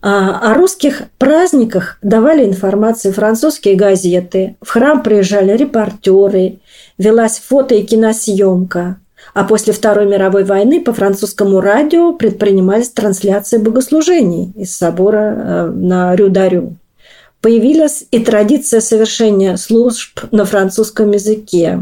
А 0.00 0.52
о 0.52 0.54
русских 0.54 1.02
праздниках 1.18 1.98
давали 2.02 2.44
информацию 2.44 3.12
французские 3.12 3.74
газеты, 3.74 4.56
в 4.62 4.70
храм 4.70 5.02
приезжали 5.02 5.56
репортеры, 5.56 6.60
велась 6.98 7.38
фото 7.38 7.74
и 7.74 7.82
киносъемка. 7.82 8.96
А 9.34 9.44
после 9.44 9.72
Второй 9.72 10.06
мировой 10.06 10.44
войны 10.44 10.80
по 10.80 10.92
французскому 10.92 11.60
радио 11.60 12.12
предпринимались 12.12 12.90
трансляции 12.90 13.58
богослужений 13.58 14.52
из 14.56 14.74
собора 14.76 15.18
э, 15.18 15.66
на 15.74 16.14
Рю-Дарю. 16.14 16.76
Появилась 17.40 18.04
и 18.10 18.18
традиция 18.18 18.80
совершения 18.80 19.56
служб 19.56 20.20
на 20.32 20.44
французском 20.44 21.12
языке. 21.12 21.80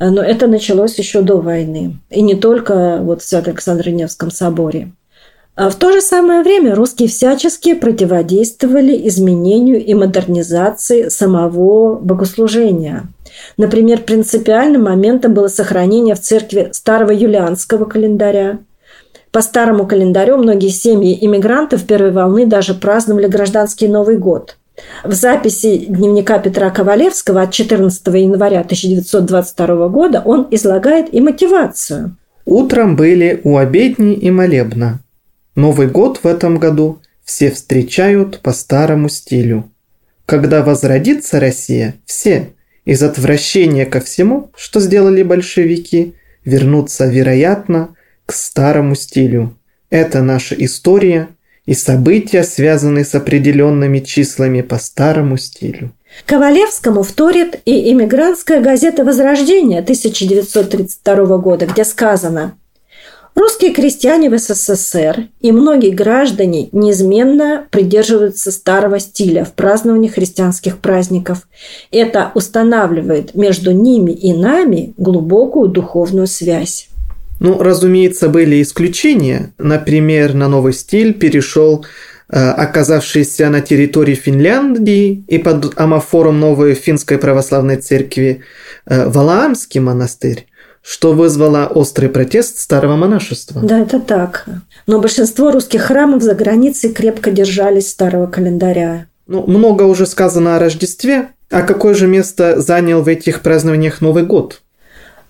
Но 0.00 0.20
это 0.20 0.48
началось 0.48 0.98
еще 0.98 1.22
до 1.22 1.36
войны. 1.36 1.96
И 2.10 2.22
не 2.22 2.34
только 2.34 2.98
вот 3.02 3.22
в 3.22 3.24
Свято-Александро-Невском 3.24 4.32
соборе. 4.32 4.90
А 5.56 5.70
в 5.70 5.74
то 5.76 5.90
же 5.90 6.02
самое 6.02 6.42
время 6.42 6.74
русские 6.74 7.08
всячески 7.08 7.72
противодействовали 7.72 9.08
изменению 9.08 9.82
и 9.82 9.94
модернизации 9.94 11.08
самого 11.08 11.94
богослужения. 11.94 13.04
Например, 13.56 14.02
принципиальным 14.02 14.84
моментом 14.84 15.32
было 15.32 15.48
сохранение 15.48 16.14
в 16.14 16.20
церкви 16.20 16.68
старого 16.72 17.10
юлианского 17.10 17.86
календаря. 17.86 18.58
По 19.32 19.40
старому 19.40 19.86
календарю 19.86 20.36
многие 20.36 20.68
семьи 20.68 21.16
иммигрантов 21.24 21.84
первой 21.84 22.10
волны 22.10 22.44
даже 22.44 22.74
праздновали 22.74 23.26
гражданский 23.26 23.88
Новый 23.88 24.18
год. 24.18 24.58
В 25.04 25.12
записи 25.14 25.86
дневника 25.88 26.38
Петра 26.38 26.68
Ковалевского 26.68 27.40
от 27.40 27.52
14 27.52 28.06
января 28.08 28.60
1922 28.60 29.88
года 29.88 30.20
он 30.22 30.48
излагает 30.50 31.12
и 31.14 31.20
мотивацию. 31.22 32.14
«Утром 32.44 32.94
были 32.94 33.40
у 33.42 33.56
обедни 33.56 34.12
и 34.12 34.30
молебна. 34.30 35.00
Новый 35.56 35.86
год 35.86 36.20
в 36.22 36.26
этом 36.26 36.58
году 36.58 37.00
все 37.24 37.50
встречают 37.50 38.40
по 38.40 38.52
старому 38.52 39.08
стилю. 39.08 39.72
Когда 40.26 40.62
возродится 40.62 41.40
Россия, 41.40 41.94
все 42.04 42.50
из 42.84 43.02
отвращения 43.02 43.86
ко 43.86 44.00
всему, 44.00 44.50
что 44.54 44.80
сделали 44.80 45.22
большевики, 45.22 46.14
вернутся, 46.44 47.06
вероятно, 47.06 47.94
к 48.26 48.32
старому 48.32 48.94
стилю. 48.94 49.56
Это 49.88 50.22
наша 50.22 50.54
история 50.56 51.28
и 51.64 51.72
события, 51.72 52.44
связанные 52.44 53.06
с 53.06 53.14
определенными 53.14 54.00
числами 54.00 54.60
по 54.60 54.78
старому 54.78 55.38
стилю. 55.38 55.92
Ковалевскому 56.26 57.02
вторит 57.02 57.60
и 57.64 57.92
иммигрантская 57.92 58.60
газета 58.60 59.04
«Возрождение» 59.04 59.80
1932 59.80 61.38
года, 61.38 61.66
где 61.66 61.84
сказано 61.84 62.58
Русские 63.36 63.74
крестьяне 63.74 64.30
в 64.30 64.38
СССР 64.38 65.28
и 65.42 65.52
многие 65.52 65.90
граждане 65.90 66.70
неизменно 66.72 67.66
придерживаются 67.70 68.50
старого 68.50 68.98
стиля 68.98 69.44
в 69.44 69.52
праздновании 69.52 70.08
христианских 70.08 70.78
праздников. 70.78 71.46
Это 71.90 72.32
устанавливает 72.34 73.34
между 73.34 73.72
ними 73.72 74.12
и 74.12 74.32
нами 74.32 74.94
глубокую 74.96 75.68
духовную 75.68 76.28
связь. 76.28 76.88
Ну, 77.38 77.62
разумеется, 77.62 78.30
были 78.30 78.62
исключения. 78.62 79.52
Например, 79.58 80.32
на 80.32 80.48
новый 80.48 80.72
стиль 80.72 81.12
перешел 81.12 81.84
э, 82.30 82.38
оказавшийся 82.38 83.50
на 83.50 83.60
территории 83.60 84.14
Финляндии 84.14 85.24
и 85.28 85.36
под 85.36 85.78
амофором 85.78 86.40
новой 86.40 86.72
финской 86.72 87.18
православной 87.18 87.76
церкви 87.76 88.40
э, 88.86 89.06
Валаамский 89.10 89.80
монастырь 89.80 90.46
что 90.86 91.12
вызвало 91.12 91.66
острый 91.66 92.08
протест 92.08 92.60
старого 92.60 92.94
монашества. 92.94 93.60
Да, 93.60 93.80
это 93.80 93.98
так. 93.98 94.46
Но 94.86 95.00
большинство 95.00 95.50
русских 95.50 95.82
храмов 95.82 96.22
за 96.22 96.36
границей 96.36 96.92
крепко 96.92 97.32
держались 97.32 97.90
старого 97.90 98.28
календаря. 98.28 99.06
Ну, 99.26 99.44
много 99.48 99.82
уже 99.82 100.06
сказано 100.06 100.54
о 100.54 100.58
Рождестве. 100.60 101.30
А 101.50 101.62
какое 101.62 101.94
же 101.94 102.06
место 102.06 102.60
занял 102.60 103.02
в 103.02 103.08
этих 103.08 103.42
празднованиях 103.42 104.00
Новый 104.00 104.24
год? 104.24 104.60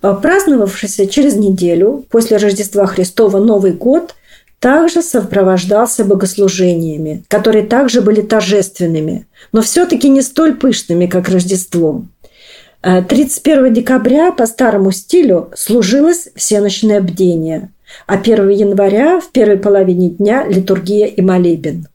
А 0.01 0.13
праздновавшийся 0.13 1.07
через 1.07 1.33
неделю 1.33 2.05
после 2.11 2.37
Рождества 2.37 2.85
Христова 2.85 3.39
Новый 3.39 3.71
год 3.71 4.13
также 4.59 5.01
сопровождался 5.01 6.03
богослужениями, 6.03 7.23
которые 7.27 7.65
также 7.65 8.01
были 8.01 8.21
торжественными, 8.21 9.27
но 9.51 9.61
все-таки 9.61 10.09
не 10.09 10.21
столь 10.21 10.55
пышными, 10.55 11.05
как 11.05 11.29
Рождество. 11.29 12.03
31 13.07 13.65
э, 13.65 13.69
декабря 13.71 14.31
по 14.31 14.45
старому 14.45 14.91
стилю 14.91 15.49
служилось 15.55 16.29
всеночное 16.35 17.01
бдение, 17.01 17.69
а 18.05 18.15
1 18.15 18.49
января 18.49 19.19
в 19.19 19.31
первой 19.31 19.57
половине 19.57 20.09
дня 20.09 20.45
литургия 20.47 21.07
и 21.07 21.21
молебен. 21.21 21.87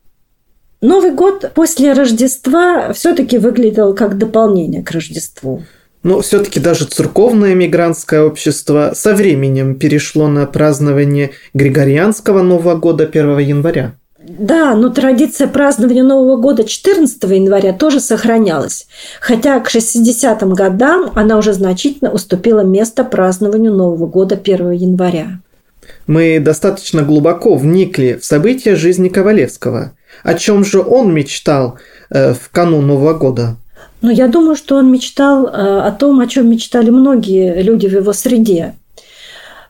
Новый 0.83 1.12
год 1.12 1.52
после 1.55 1.92
Рождества 1.92 2.92
все-таки 2.92 3.38
выглядел 3.38 3.94
как 3.94 4.18
дополнение 4.18 4.83
к 4.83 4.90
Рождеству. 4.90 5.62
Но 6.02 6.20
все-таки 6.20 6.59
даже 6.59 6.85
церковное 6.85 7.55
мигрантское 7.55 8.22
общество 8.22 8.92
со 8.94 9.14
временем 9.14 9.76
перешло 9.76 10.26
на 10.26 10.46
празднование 10.46 11.31
Григорианского 11.55 12.42
Нового 12.42 12.74
года 12.74 13.05
1 13.05 13.38
января. 13.38 13.94
Да, 14.38 14.75
но 14.75 14.88
традиция 14.88 15.47
празднования 15.47 16.03
Нового 16.03 16.37
года 16.37 16.64
14 16.64 17.23
января 17.25 17.75
тоже 17.75 18.01
сохранялась, 18.01 18.87
хотя 19.21 19.61
к 19.61 19.68
60-м 19.68 20.55
годам 20.55 21.12
она 21.14 21.37
уже 21.37 21.53
значительно 21.53 22.11
уступила 22.11 22.61
место 22.61 23.05
празднованию 23.05 23.75
Нового 23.75 24.07
года 24.07 24.38
1 24.42 24.71
января. 24.71 25.40
Мы 26.07 26.40
достаточно 26.40 27.03
глубоко 27.03 27.57
вникли 27.57 28.18
в 28.21 28.25
события 28.25 28.75
жизни 28.75 29.09
Ковалевского. 29.09 29.92
О 30.23 30.35
чем 30.35 30.64
же 30.64 30.81
он 30.81 31.12
мечтал 31.12 31.79
э, 32.09 32.33
в 32.33 32.49
канун 32.51 32.87
Нового 32.87 33.12
года? 33.12 33.57
Ну, 34.01 34.11
я 34.11 34.29
думаю, 34.29 34.57
что 34.57 34.77
он 34.77 34.90
мечтал 34.90 35.47
э, 35.47 35.51
о 35.51 35.90
том, 35.92 36.21
о 36.21 36.27
чем 36.27 36.51
мечтали 36.51 36.88
многие 36.88 37.62
люди 37.62 37.87
в 37.87 37.92
его 37.92 38.12
среде. 38.14 38.75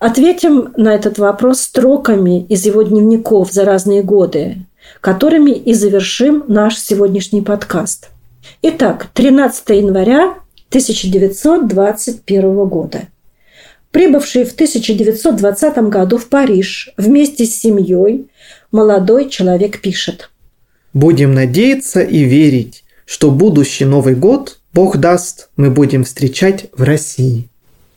Ответим 0.03 0.73
на 0.77 0.97
этот 0.97 1.19
вопрос 1.19 1.61
строками 1.61 2.45
из 2.47 2.67
его 2.67 2.83
дневников 2.83 3.53
за 3.53 3.65
разные 3.65 4.03
годы, 4.03 4.57
которыми 5.01 5.53
и 5.53 5.75
завершим 5.75 6.43
наш 6.49 6.77
сегодняшний 6.77 7.41
подкаст. 7.41 8.09
Итак, 8.63 9.11
13 9.15 9.69
января 9.69 10.35
1921 10.71 12.65
года. 12.65 13.03
Прибывший 13.93 14.43
в 14.43 14.55
1920 14.55 15.79
году 15.89 16.19
в 16.19 16.27
Париж 16.27 16.93
вместе 16.97 17.45
с 17.45 17.55
семьей, 17.55 18.27
молодой 18.73 19.31
человек 19.31 19.81
пишет. 19.81 20.31
«Будем 20.93 21.33
надеяться 21.33 22.01
и 22.01 22.25
верить, 22.25 22.83
что 23.05 23.31
будущий 23.31 23.85
Новый 23.85 24.17
год, 24.17 24.59
Бог 24.75 24.97
даст, 24.97 25.51
мы 25.57 25.71
будем 25.71 26.03
встречать 26.03 26.71
в 26.77 26.83
России». 26.83 27.52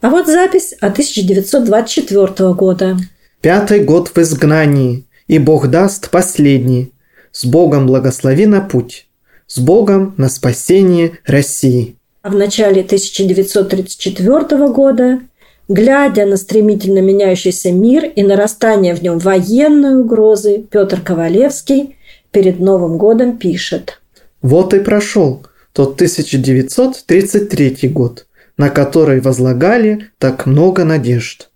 А 0.05 0.09
вот 0.11 0.27
запись 0.27 0.73
от 0.81 0.91
1924 0.91 2.53
года. 2.53 2.95
Пятый 3.41 3.83
год 3.83 4.11
в 4.13 4.17
изгнании, 4.19 5.07
и 5.27 5.39
Бог 5.39 5.67
даст 5.69 6.11
последний. 6.11 6.93
С 7.31 7.43
Богом 7.43 7.87
благослови 7.87 8.45
на 8.45 8.61
путь. 8.61 9.07
С 9.47 9.57
Богом 9.57 10.13
на 10.17 10.29
спасение 10.29 11.13
России. 11.25 11.95
А 12.21 12.29
в 12.29 12.35
начале 12.35 12.83
1934 12.83 14.67
года, 14.67 15.21
глядя 15.67 16.27
на 16.27 16.37
стремительно 16.37 16.99
меняющийся 16.99 17.71
мир 17.71 18.05
и 18.05 18.21
нарастание 18.21 18.93
в 18.93 19.01
нем 19.01 19.17
военной 19.17 20.01
угрозы, 20.01 20.65
Петр 20.69 21.01
Ковалевский 21.01 21.97
перед 22.29 22.59
Новым 22.59 22.99
годом 22.99 23.39
пишет. 23.39 23.99
Вот 24.43 24.75
и 24.75 24.81
прошел 24.81 25.47
тот 25.73 25.95
1933 25.95 27.89
год– 27.89 28.24
на 28.57 28.69
который 28.69 29.19
возлагали 29.19 30.09
так 30.17 30.45
много 30.45 30.83
надежд. 30.83 31.49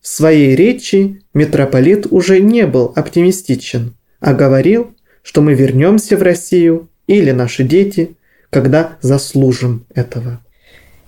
В 0.00 0.08
своей 0.08 0.54
речи 0.54 1.22
митрополит 1.34 2.06
уже 2.10 2.40
не 2.40 2.66
был 2.66 2.92
оптимистичен, 2.94 3.94
а 4.20 4.34
говорил, 4.34 4.94
что 5.22 5.42
мы 5.42 5.54
вернемся 5.54 6.16
в 6.16 6.22
Россию 6.22 6.88
или 7.06 7.32
наши 7.32 7.64
дети, 7.64 8.16
когда 8.50 8.96
заслужим 9.00 9.86
этого. 9.94 10.40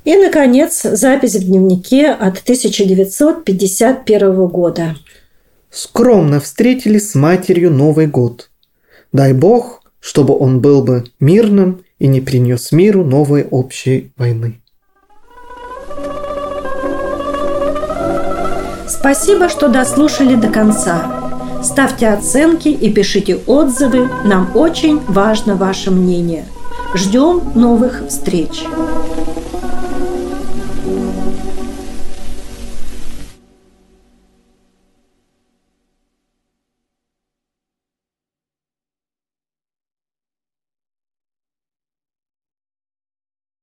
И, 0.04 0.16
наконец, 0.16 0.82
запись 0.82 1.36
в 1.36 1.44
дневнике 1.44 2.10
от 2.10 2.38
1951 2.38 4.46
года. 4.46 4.96
Скромно 5.70 6.40
встретили 6.40 6.98
с 6.98 7.14
матерью 7.14 7.70
Новый 7.70 8.06
год. 8.06 8.50
Дай 9.12 9.32
Бог, 9.32 9.82
чтобы 10.00 10.36
он 10.36 10.60
был 10.60 10.82
бы 10.82 11.04
мирным 11.20 11.84
и 11.98 12.06
не 12.06 12.20
принес 12.20 12.72
миру 12.72 13.04
новой 13.04 13.44
общей 13.44 14.12
войны. 14.16 14.60
Спасибо, 18.88 19.48
что 19.48 19.68
дослушали 19.68 20.34
до 20.34 20.48
конца. 20.48 21.02
Ставьте 21.62 22.08
оценки 22.08 22.68
и 22.68 22.90
пишите 22.90 23.36
отзывы. 23.46 24.08
Нам 24.24 24.50
очень 24.54 25.00
важно 25.06 25.56
ваше 25.56 25.90
мнение. 25.90 26.46
Ждем 26.94 27.42
новых 27.54 28.04
встреч. 28.08 28.64